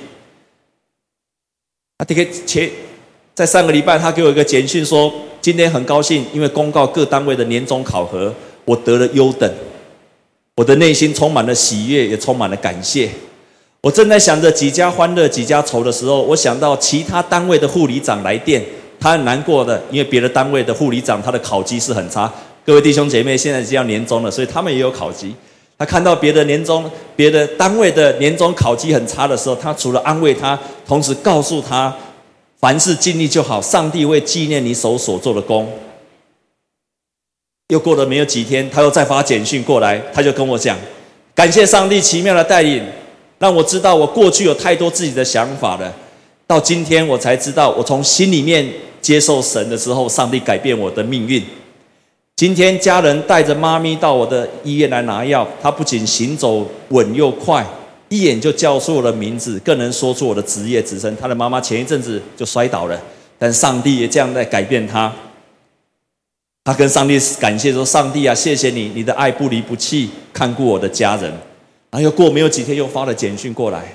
[1.97, 2.69] 他这个前，
[3.33, 5.11] 在上个礼拜，他给我一个简讯说，
[5.41, 8.31] 今天很高兴，因为公告各单位的年终考核，
[8.65, 9.51] 我得了优等，
[10.55, 13.09] 我的内心充满了喜悦，也充满了感谢。
[13.81, 18.63] 我正在想着几家欢乐几家愁的时候，我想到其他单位的护理长来电，
[18.97, 22.31] 他很难过的，因为别的单位的护理长他的考绩是很差。
[22.65, 25.35] 各位弟兄姐妹，现在是要年终了，所以他们也有考绩。
[25.77, 31.93] 他看到别的年终、别的单位的年终考绩很差的时候，他除了安慰他，同时告诉他，
[32.61, 35.67] 凡事尽力就好，上帝会纪念你手所做的工。
[37.69, 40.77] 又过了没有几天，他又再发简讯过来，他就跟我讲，
[41.33, 42.83] 感谢上帝奇妙的带领，
[43.39, 45.91] 让我知道我过去有太多自己的想法了。
[46.45, 48.63] 到今天我才知道，我从心里面
[49.01, 51.43] 接受神的时候，上帝改变我的命运。
[52.35, 57.65] 今天家人带着妈咪到我的医院来拿药，她不仅行走稳又快，
[58.09, 61.17] 一眼就叫出我的名字，更能说出我的职业职称。
[61.19, 63.01] 她的妈妈前一阵子就摔倒了，
[63.39, 65.11] 但上帝也这样在改变她。
[66.65, 71.31] 他跟上帝感谢说：“上帝啊，谢谢你，你的爱不离不弃，看顾我的家人。”
[71.91, 73.93] 然后又过没有几天，又发了简讯过来。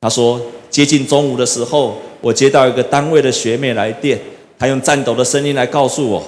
[0.00, 4.18] 他说：“接近中午的时候，我接到一个单位的学妹来电，
[4.56, 6.22] 她用颤抖的声音来告诉我。”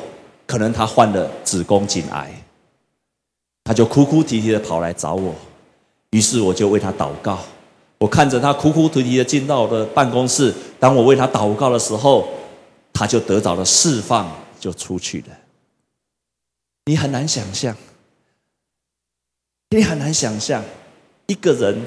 [0.45, 2.29] 可能她患了子宫颈癌，
[3.63, 5.33] 他就哭哭啼啼的跑来找我，
[6.11, 7.39] 于是我就为他祷告。
[7.99, 12.29] 我看着他哭哭啼啼的进到我的办公室，当我为他祷告的时候，
[12.93, 15.27] 他就得到了释放，就出去了。
[16.85, 17.77] 你很难想象，
[19.71, 20.65] 你很难想象，
[21.27, 21.87] 一个人，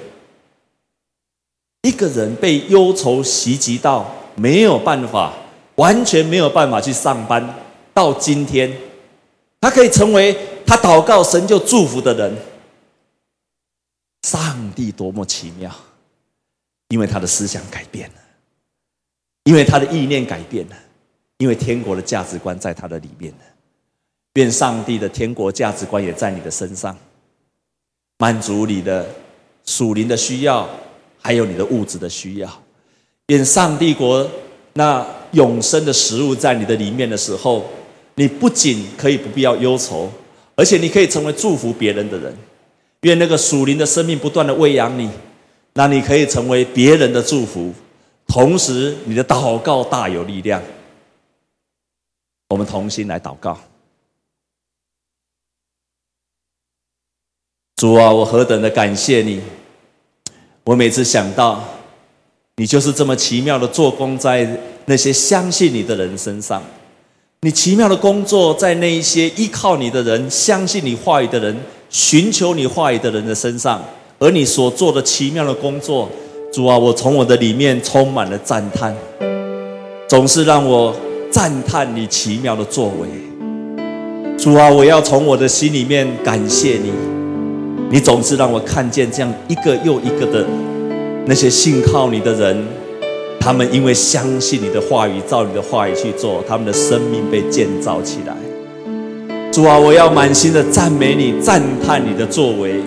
[1.81, 5.34] 一个人被忧愁袭击到没有办法，
[5.75, 7.62] 完全没有办法去上班。
[7.93, 8.73] 到今天，
[9.62, 12.38] 他可以成为他祷告神就祝福的人。
[14.23, 15.73] 上帝多么奇妙！
[16.89, 18.15] 因为他的思想改变了，
[19.43, 20.75] 因为他的意念改变了，
[21.38, 23.39] 因为天国的价值观在他的里面了。
[24.36, 26.98] 愿上帝的天国价值观也在你的身上，
[28.19, 29.06] 满足你的
[29.65, 30.69] 属灵的需要，
[31.21, 32.63] 还有你的物质的需要。
[33.28, 34.26] 愿上帝国
[34.74, 37.65] 那永生的食物在你的里面的时候。
[38.17, 40.10] 你不仅可以不必要忧愁，
[40.56, 42.34] 而且你可以成为祝福别人的人。
[43.02, 45.10] 愿那个属灵的生命不断的喂养你，
[45.74, 47.74] 那你可以成为别人的祝福，
[48.26, 50.63] 同时你的祷告大有力量。
[52.48, 53.60] 我们同心来祷告。
[57.76, 59.42] 主啊，我何等的感谢你！
[60.64, 61.62] 我每次想到，
[62.56, 64.48] 你就是这么奇妙的做工在
[64.86, 66.64] 那些相信你的人身上。
[67.42, 71.54] 你奇妙的工作在那一些依靠你的人、相信你话语的人、
[71.90, 73.84] 寻求你话语的人的身上，
[74.20, 76.10] 而你所做的奇妙的工作，
[76.54, 78.96] 主啊，我从我的里面充满了赞叹，
[80.08, 80.96] 总是让我
[81.30, 84.38] 赞叹你奇妙的作为。
[84.38, 86.94] 主啊，我要从我的心里面感谢你，
[87.89, 90.45] 你总是让我看见这样一个又一个的
[91.26, 92.65] 那些信靠你的人。
[93.39, 98.36] 他们因为相信你的话语，照你的话语去做，他们的生命被建造起来。
[99.52, 102.82] 主啊，我要满心的赞美你，赞叹你的作为。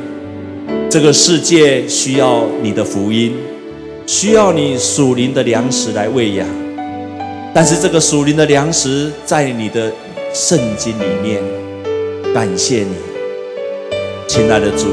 [0.91, 3.35] 这个世界需要你的福音，
[4.05, 6.45] 需要你属灵的粮食来喂养。
[7.55, 9.93] 但是这个属灵的粮食在你的
[10.35, 11.41] 圣经里面。
[12.35, 12.95] 感谢你，
[14.29, 14.89] 亲爱的主，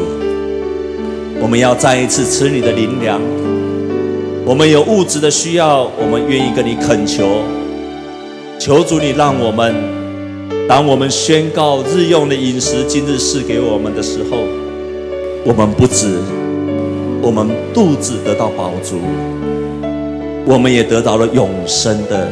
[1.41, 3.19] 我们要再一次吃你的灵粮。
[4.45, 7.43] 我们有物质的需要，我们愿意跟你恳求，
[8.58, 9.76] 求主你让我们，
[10.69, 14.38] 当我们宣告日用的饮食今日赐给我们的时候，
[15.43, 16.17] 我们不止，
[17.21, 18.95] 我们肚子得到饱足，
[20.45, 22.26] 我们也得到了永生的，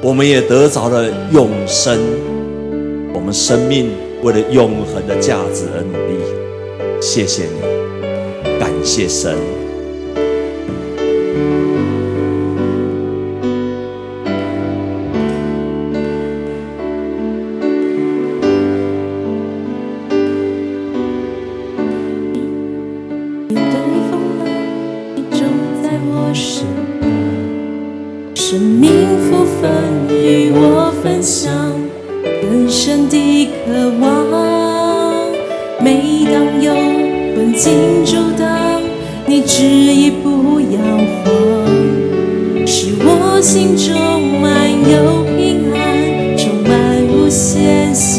[0.00, 1.98] 我们也得着了永生，
[3.12, 3.90] 我们生命
[4.22, 7.60] 为了永恒的价值而努力，谢谢你，
[8.58, 9.67] 感谢神。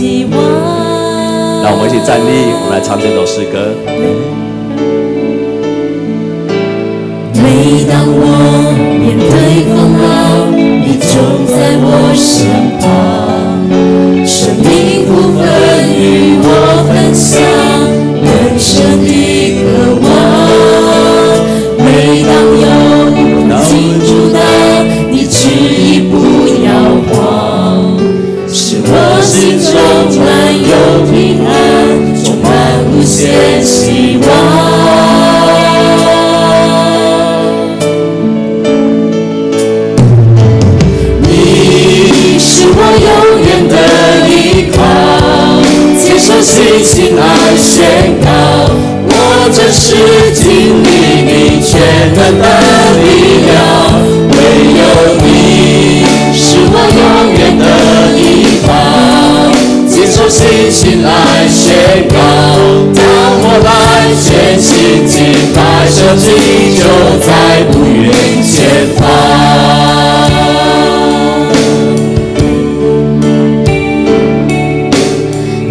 [0.02, 3.76] 让我们一起站立我们来唱这首诗歌。
[7.34, 8.24] 每当我
[8.98, 9.28] 面对
[9.68, 10.08] 风浪
[10.56, 11.12] 你总
[11.46, 11.84] 在我
[12.16, 12.32] 身
[12.80, 12.88] 旁
[14.26, 15.44] 生命部分
[15.94, 16.48] 与我
[16.88, 17.36] 分享
[18.24, 18.28] 等
[18.58, 18.72] 着
[19.06, 19.19] 的
[30.70, 30.76] 有
[31.12, 31.50] 平安
[32.24, 32.50] 充满
[32.92, 34.28] 无限希望，
[41.24, 43.10] 你是我永
[43.48, 43.74] 远的
[44.30, 44.32] 依
[44.76, 44.78] 靠，
[45.98, 46.54] 接受信
[46.86, 47.20] 心来
[47.58, 47.74] 宣
[48.24, 48.28] 告，
[49.10, 49.12] 我
[49.52, 49.86] 这是
[50.36, 50.46] 经
[50.84, 50.88] 历
[51.26, 51.28] 你
[51.66, 51.74] 全
[52.14, 52.46] 能的
[53.02, 53.06] 力
[53.48, 53.58] 量，
[54.30, 54.38] 唯
[54.78, 54.82] 有
[55.26, 55.28] 你
[56.36, 56.38] 是
[56.72, 57.02] 我永
[57.40, 57.49] 远。
[60.10, 62.16] 手信心来宣告，
[62.96, 63.04] 当
[63.42, 63.70] 我来
[64.20, 65.58] 全心敬拜，
[65.88, 66.26] 神迹
[66.78, 66.82] 就
[67.20, 67.30] 在
[67.72, 68.12] 不远
[68.44, 68.50] 前
[68.98, 69.00] 方。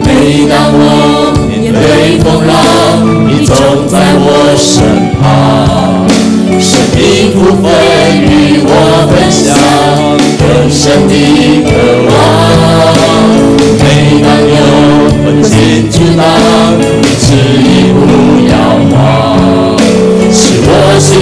[0.05, 0.07] 每
[0.49, 0.81] 当我
[1.49, 1.77] 面对
[2.21, 2.51] 风浪，
[3.27, 3.57] 你总
[3.89, 4.27] 在我
[4.57, 4.67] 身
[5.21, 5.23] 旁。
[6.61, 6.99] 生命
[7.35, 7.67] 不分
[8.23, 8.71] 与我
[9.11, 9.47] 分享，
[10.39, 11.13] 更深的
[11.65, 11.71] 渴
[12.11, 12.17] 望。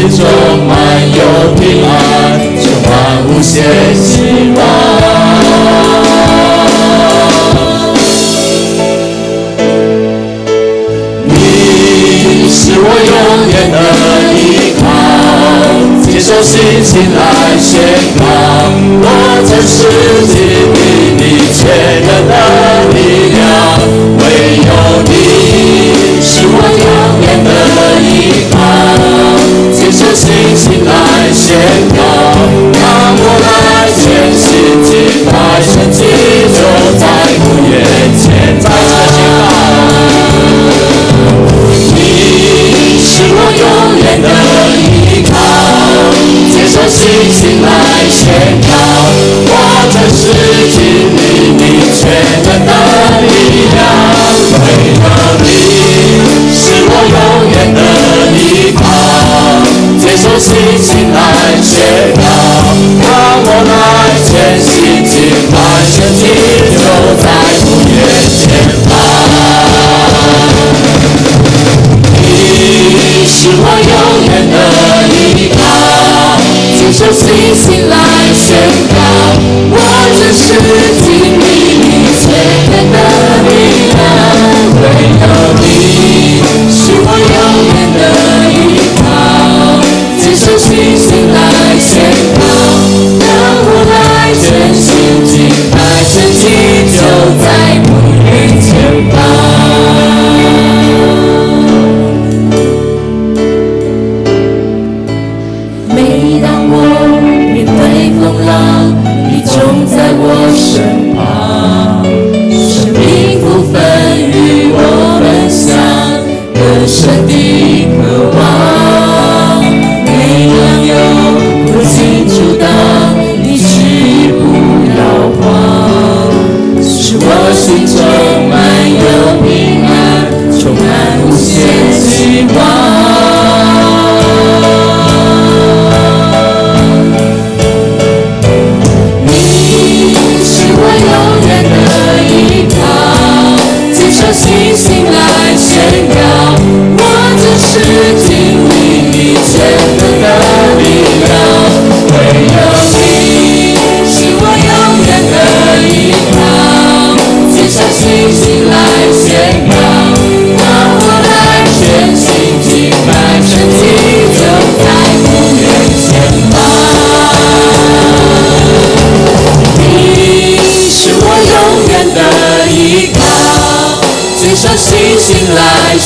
[0.09, 0.25] 充
[0.67, 0.75] 满
[1.11, 1.21] 有
[1.57, 1.91] 平安，
[2.63, 2.91] 充满
[3.27, 3.55] 无限
[3.95, 4.59] 希望。
[11.29, 11.31] 你
[12.49, 13.13] 是我永
[13.51, 13.75] 远的
[14.33, 14.37] 依
[14.81, 14.85] 靠，
[16.03, 16.55] 接受信
[16.85, 17.19] 心来
[17.59, 17.73] 宣
[18.19, 18.23] 告，
[19.03, 19.05] 我
[19.45, 19.77] 真实
[20.29, 20.35] 经
[20.73, 20.77] 历
[21.17, 21.61] 你全
[22.07, 22.33] 能的
[22.95, 22.97] 力
[23.35, 23.39] 量，
[24.19, 24.23] 唯
[24.63, 24.69] 有
[25.05, 25.11] 你
[26.23, 26.49] 是我
[26.79, 26.87] 永
[27.23, 27.49] 远的
[28.01, 28.07] 依
[28.53, 28.55] 靠，
[29.97, 30.93] 接受信心来
[31.33, 31.57] 宣
[31.97, 31.99] 告，
[32.75, 32.85] 当
[33.17, 34.05] 我来全
[34.37, 35.33] 心敬拜，
[35.63, 36.05] 神迹
[36.53, 36.61] 就
[36.99, 37.03] 在
[37.41, 37.73] 不远
[38.13, 39.49] 前，再次宣告。
[43.01, 43.65] 是我永
[43.97, 44.29] 远的
[44.77, 45.35] 依靠，
[46.53, 47.01] 接受信
[47.33, 47.67] 心来
[48.11, 48.21] 宣
[48.69, 48.69] 告，
[49.49, 49.51] 我
[49.91, 50.21] 真实
[50.77, 50.77] 经
[51.17, 51.61] 历你
[51.97, 52.05] 全
[52.45, 52.71] 能的
[53.23, 53.33] 力
[53.73, 53.81] 量，
[54.61, 55.01] 唯有
[55.41, 55.47] 你
[60.39, 61.19] 信心来
[61.63, 61.75] 宣
[62.15, 62.21] 告，
[63.03, 63.09] 让
[63.43, 63.73] 我来
[64.23, 64.31] 全
[64.61, 65.15] 心敬
[65.51, 65.55] 拜，
[65.91, 66.21] 神你
[66.77, 66.85] 就
[67.23, 67.25] 在
[67.65, 67.97] 不远
[68.29, 68.39] 前
[68.85, 68.89] 方。
[72.21, 72.25] 你
[73.27, 73.93] 是我永
[74.29, 74.55] 远的
[75.09, 75.17] 依
[75.57, 75.59] 靠，
[76.79, 77.25] 接受信
[77.55, 77.95] 心来
[78.35, 78.45] 宣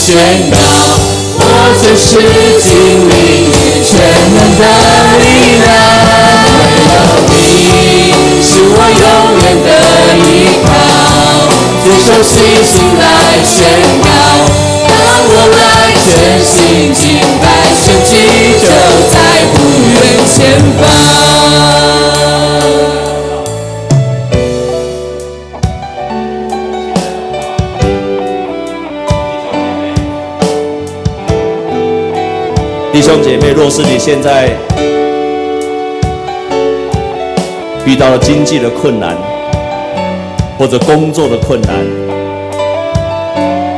[0.02, 0.16] 宣
[0.50, 0.56] 告，
[1.36, 1.44] 我
[1.82, 2.08] 就是
[2.58, 2.68] 经
[3.06, 3.12] 历
[3.84, 3.88] 全
[4.34, 4.62] 能的
[5.20, 5.22] 力
[5.60, 5.68] 量，
[6.56, 6.96] 唯有
[7.28, 7.32] 你
[8.42, 9.04] 是我永
[9.42, 9.68] 远的
[10.24, 10.26] 依
[10.64, 10.68] 靠。
[11.84, 12.32] 接受信
[12.64, 13.04] 心来
[13.44, 13.54] 宣
[14.02, 14.08] 告，
[14.88, 14.90] 当
[15.28, 15.54] 我们
[16.02, 16.08] 全
[16.42, 16.50] 心
[16.94, 17.02] 敬
[17.42, 17.44] 拜，
[34.12, 34.50] 现在
[37.86, 39.16] 遇到了经济的困难，
[40.58, 41.86] 或者工作的困难，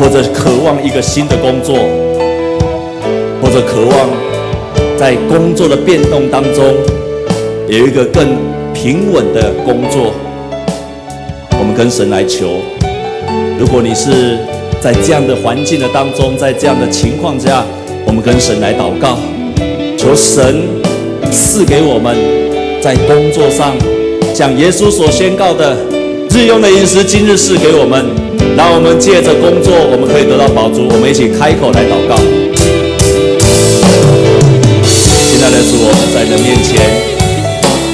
[0.01, 1.76] 或者渴望一个新的工作，
[3.43, 4.09] 或者渴望
[4.97, 6.64] 在工作的变动当中
[7.68, 8.26] 有一个更
[8.72, 10.14] 平稳的工作，
[11.59, 12.55] 我们跟神来求。
[13.59, 14.39] 如果你是
[14.80, 17.62] 在这样的环境的当中，在这样的情况下，
[18.07, 19.18] 我们跟神来祷告，
[20.03, 20.67] 求神
[21.31, 22.17] 赐给我们
[22.83, 23.77] 在工作上，
[24.35, 25.77] 像耶稣所宣告的，
[26.35, 28.05] 日用的饮食今日赐给我们，
[28.57, 30.91] 让我们借着工作，我们可以得到宝足。
[30.91, 32.19] 我们一起开口来祷告。
[35.31, 36.83] 亲爱的主，我们在你面前，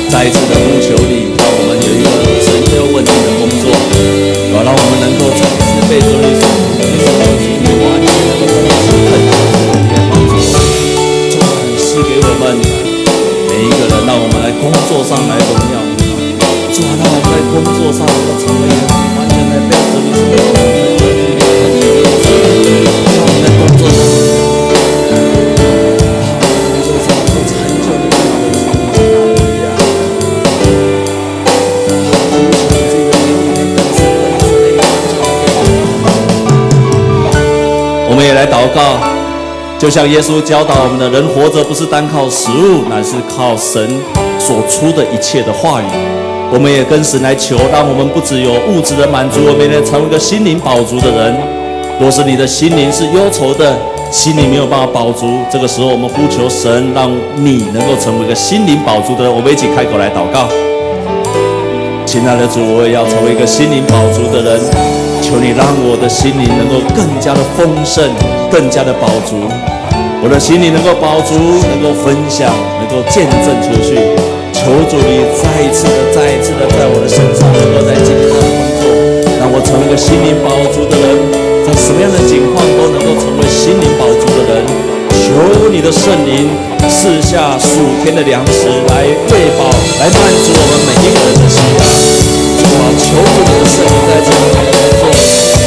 [0.09, 2.09] 再一次的呼求你，让我们有一个
[2.41, 3.69] 神又稳定的工作，
[4.57, 6.49] 好，让我们能够再一次被主你所
[14.71, 15.81] 工作上来荣耀，
[16.75, 18.69] 主啊，让我们在工作上能够成为
[19.17, 20.69] 完全来被主你所用的，
[23.17, 23.97] 让我们在工作上。
[38.11, 38.99] 我们也来祷告，
[39.79, 43.89] 就像耶稣教导我们的，人活着不是单靠食物，乃是靠神
[44.49, 45.85] 所出的一切的话语。
[46.51, 51.37] 我们也跟神来求，让我们不只有物质的满足，我们也成为一个心灵饱足的人。
[52.01, 53.77] 若是你的心灵是忧愁的，
[54.11, 59.29] 心里没有办法饱足，这个时候我们呼求神，让你能够成为一个心灵饱足的人。
[59.29, 60.49] 我们一起开口来祷告，
[62.07, 64.57] 亲爱的主，我也要成为一个心灵饱足的人。
[65.21, 68.09] 求你让我的心灵能够更加的丰盛，
[68.49, 69.37] 更加的饱足，
[70.25, 71.37] 我的心灵能够饱足，
[71.69, 72.49] 能够分享，
[72.81, 74.01] 能够见证出去。
[74.69, 78.45] 求主你再一次的、再一次的在我的身上，能够在今天的工
[78.77, 78.85] 作，
[79.41, 81.09] 让我成为一个心灵宝足的人，
[81.65, 84.69] 在什么样的境况都能够成为心灵宝足的人。
[85.09, 86.53] 求你的圣灵
[86.85, 91.83] 赐下属天的粮食来喂饱，来满足我们每一个人的心啊！
[92.61, 95.58] 主啊，求主你的圣灵在这里。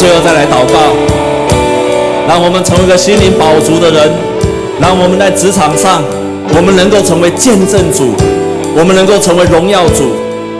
[0.00, 0.96] 最后再来祷告，
[2.26, 4.10] 让我们成为一个心灵饱足的人，
[4.80, 6.02] 让我们在职场上，
[6.56, 8.14] 我们能够成为见证主，
[8.74, 10.16] 我们能够成为荣耀主，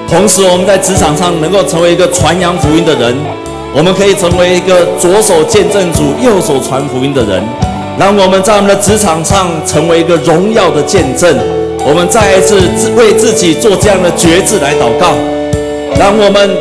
[0.07, 3.17] 同时我们在职场上能够成为一个传扬福音的人，
[3.75, 7.43] 我们可以成为一个左手见证主、右手传福音的人，
[7.99, 11.35] 让我们在我们的职场上成为一个荣耀的见证。
[11.89, 12.61] 我们再一次
[12.95, 15.17] 为自己做这样的决志来祷告，
[15.99, 16.55] 让我们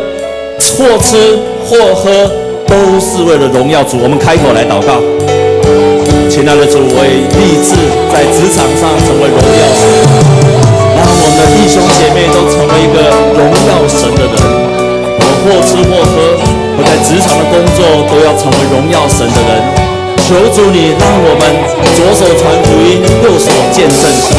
[0.77, 2.32] 或吃或喝。
[2.70, 5.01] 都是为了荣耀主，我们开口来祷告。
[6.30, 7.74] 亲爱的主，我也立志
[8.13, 9.82] 在职场上成为荣耀神，
[10.93, 14.38] 让我们的弟兄姐妹都成为一个荣耀神的人。
[15.17, 16.38] 我或吃或喝，
[16.78, 19.98] 我在职场的工作都要成为荣耀神的人。
[20.30, 21.43] 求主你让我们
[21.97, 24.38] 左手传福音，右手见证神，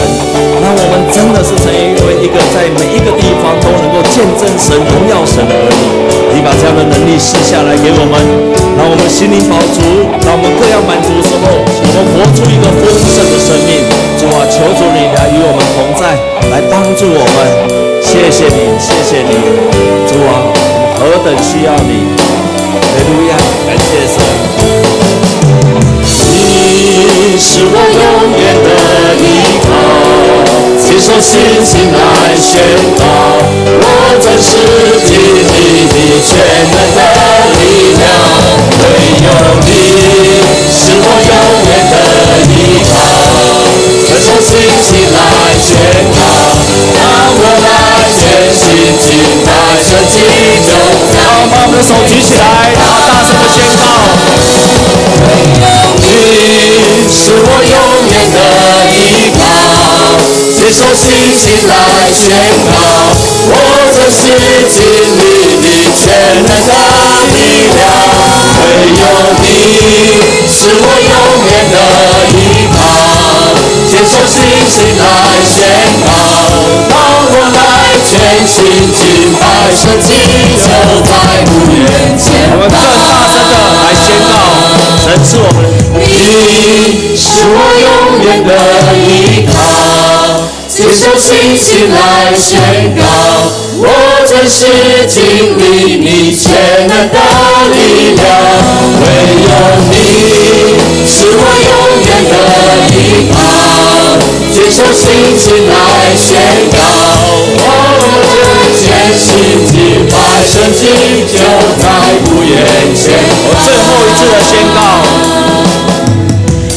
[0.62, 1.66] 让我们真的是成
[2.06, 5.82] 为一个在每一个地方都能够见证神、荣耀神的儿女。
[6.30, 8.22] 你把这样的能力赐下来给我们，
[8.78, 9.82] 让我们心灵饱足，
[10.22, 13.82] 让我们各样满足之后，我们活出一个丰盛的生命。
[14.14, 16.14] 主啊，求主你来与我们同在，
[16.54, 17.38] 来帮助我们。
[17.98, 19.34] 谢谢你，谢谢你，
[20.06, 22.14] 主啊，我们何等需要你！
[22.14, 23.34] 哈利路亚，
[23.66, 24.99] 感谢神。
[27.42, 28.68] 是我永远的
[29.16, 29.72] 依靠，
[30.76, 31.96] 接受信心来
[32.36, 32.60] 宣
[33.00, 33.02] 告，
[33.80, 33.84] 我
[34.20, 34.60] 真实
[35.08, 36.36] 经历你全
[36.68, 37.00] 能的
[37.56, 38.04] 力量，
[38.76, 38.84] 唯
[39.24, 39.32] 有
[39.64, 39.72] 你
[40.68, 41.32] 是我永
[41.64, 41.96] 远的
[42.52, 42.92] 依靠，
[44.04, 45.18] 接受信心来
[45.56, 45.72] 宣
[46.12, 46.20] 告，
[46.92, 47.00] 让
[47.32, 48.68] 我来全心
[49.00, 49.08] 敬
[49.48, 50.20] 拜圣洁
[50.60, 50.68] 就
[51.10, 51.24] 在。
[51.24, 52.44] 好，把我们的手举起来，
[52.76, 53.88] 然后大声的宣告。
[56.20, 57.76] 你是我永
[58.12, 58.36] 远的
[58.92, 59.40] 依靠，
[60.54, 61.72] 接受信心来
[62.12, 62.22] 宣
[62.68, 62.72] 告，
[63.48, 63.52] 我
[63.94, 64.20] 真实
[64.68, 64.76] 经
[65.16, 65.20] 历
[65.56, 65.64] 你
[65.96, 66.04] 全
[66.44, 66.70] 能的
[67.32, 67.36] 力
[67.74, 67.80] 量。
[68.60, 68.64] 唯
[69.00, 69.02] 有
[69.40, 69.44] 你
[70.46, 71.16] 是我永
[71.48, 71.74] 远的
[72.36, 72.38] 依
[72.76, 72.78] 靠，
[73.88, 74.36] 接受信
[74.68, 75.02] 心来
[75.48, 75.56] 宣
[76.04, 76.08] 告，
[76.90, 76.92] 当
[77.32, 77.58] 我来
[78.04, 78.12] 全
[78.46, 78.54] 心
[78.92, 79.00] 敬
[79.40, 79.42] 拜，
[79.74, 80.08] 圣洁
[80.60, 80.68] 就
[81.08, 81.10] 在
[81.46, 81.80] 不远
[82.18, 82.28] 前。
[82.52, 82.76] 我们更
[83.08, 83.54] 大声的，
[85.10, 85.58] 神是我们。
[85.98, 88.48] 你是我永远的
[88.94, 89.52] 依靠，
[90.68, 91.98] 接受信心来
[92.38, 93.02] 宣告，
[93.74, 93.84] 我
[94.28, 94.60] 真实
[95.08, 95.18] 经
[95.58, 97.18] 历你全能的
[97.74, 98.22] 力量。
[99.02, 99.04] 唯
[99.42, 99.50] 有
[99.90, 99.92] 你
[101.08, 101.68] 是我永
[102.06, 102.32] 远的
[102.94, 102.94] 依
[103.34, 103.34] 靠，
[104.54, 105.74] 接受信心来
[106.14, 106.38] 宣
[106.70, 106.78] 告，
[107.58, 107.66] 我
[108.78, 108.86] 全
[109.18, 109.26] 心
[110.00, 110.80] 敬拜，圣洁
[111.30, 111.36] 就
[111.76, 111.84] 在
[112.24, 112.48] 不远
[112.96, 113.04] 前。
[113.44, 114.80] 我最后一次的宣告。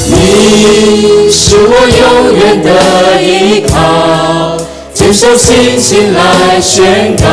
[0.08, 2.04] 你是我永
[2.38, 2.68] 远的
[3.22, 4.58] 依靠，
[4.94, 7.24] 坚守信心来宣告，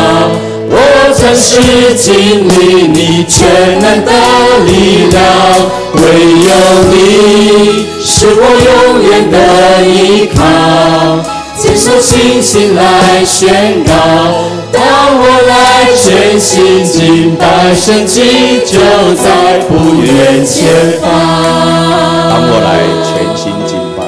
[0.70, 0.78] 我
[1.18, 1.50] 真实
[1.96, 4.12] 经历你全能的
[4.66, 5.18] 力量。
[5.94, 6.00] 唯
[6.46, 6.50] 有
[6.92, 6.94] 你
[8.04, 9.36] 是我永远的
[9.84, 10.38] 依靠，
[11.58, 14.59] 坚守信心来宣告。
[14.72, 14.82] 当
[15.18, 18.78] 我来全心敬拜，神迹就
[19.14, 21.10] 在不远前方。
[22.30, 24.00] 当我来全心敬拜，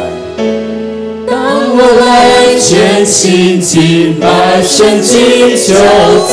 [1.27, 1.35] 当
[1.77, 5.75] 我来全心敬拜，神迹就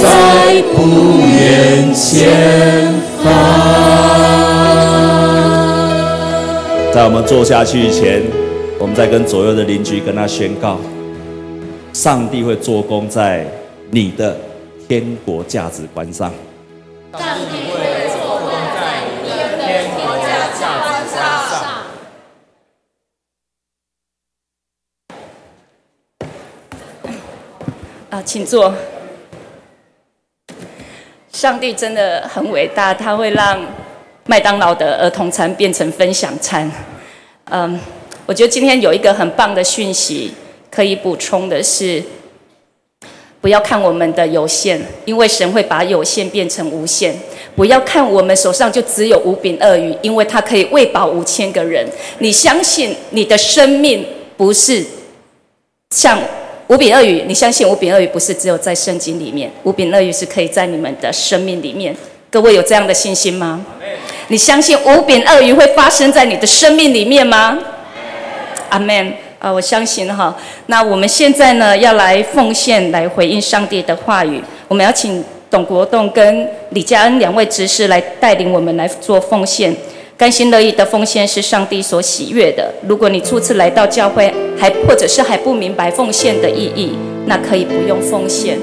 [0.01, 0.77] 在不
[1.27, 3.25] 远前方。
[6.93, 8.23] 在我们坐下去以前，
[8.77, 10.77] 我们再跟左右的邻居跟他宣告：
[11.93, 13.45] 上帝会做工在。
[13.91, 14.37] 你的
[14.87, 16.31] 天国价值观上，
[17.13, 21.17] 上帝会做工在你的天国价值观上。
[28.11, 28.71] 啊，请坐。
[31.31, 33.59] 上帝真的很伟大，他会让
[34.27, 36.71] 麦当劳的儿童餐变成分享餐。
[37.45, 37.79] 嗯，
[38.27, 40.31] 我觉得今天有一个很棒的讯息
[40.69, 42.03] 可以补充的是。
[43.41, 47.15] 不要看我们的有限，因为神会把有限变成无限。
[47.55, 51.85] 不要看我们手上就只有五饼二鱼，因为它可以喂饱五千个人。
[52.19, 54.85] 你相信你的生命不是
[55.91, 56.19] 像
[56.67, 57.23] 五饼二鱼？
[57.27, 59.49] 你相信五饼二鱼不是只有在圣经里面？
[59.63, 61.95] 五饼二鱼是可以在你们的生命里面。
[62.29, 63.65] 各位有这样的信心吗？
[64.27, 67.57] 你相信五饼二鱼会发生在你的生命里面吗？
[68.69, 69.13] 阿门。
[69.39, 70.35] 啊，我相信哈。
[70.67, 74.41] 那我们现在呢，要来奉献，来回应上帝的话语。
[74.67, 79.75] 我们要请董国栋跟李佳恩两位执事来带领我们来做奉献。
[80.17, 82.69] 甘心乐意的奉献是上帝所喜悦的。
[82.85, 86.91] 如果你初次来到教会，还或者是还不明白奉献的意义，
[87.25, 88.59] 那可以不用奉献。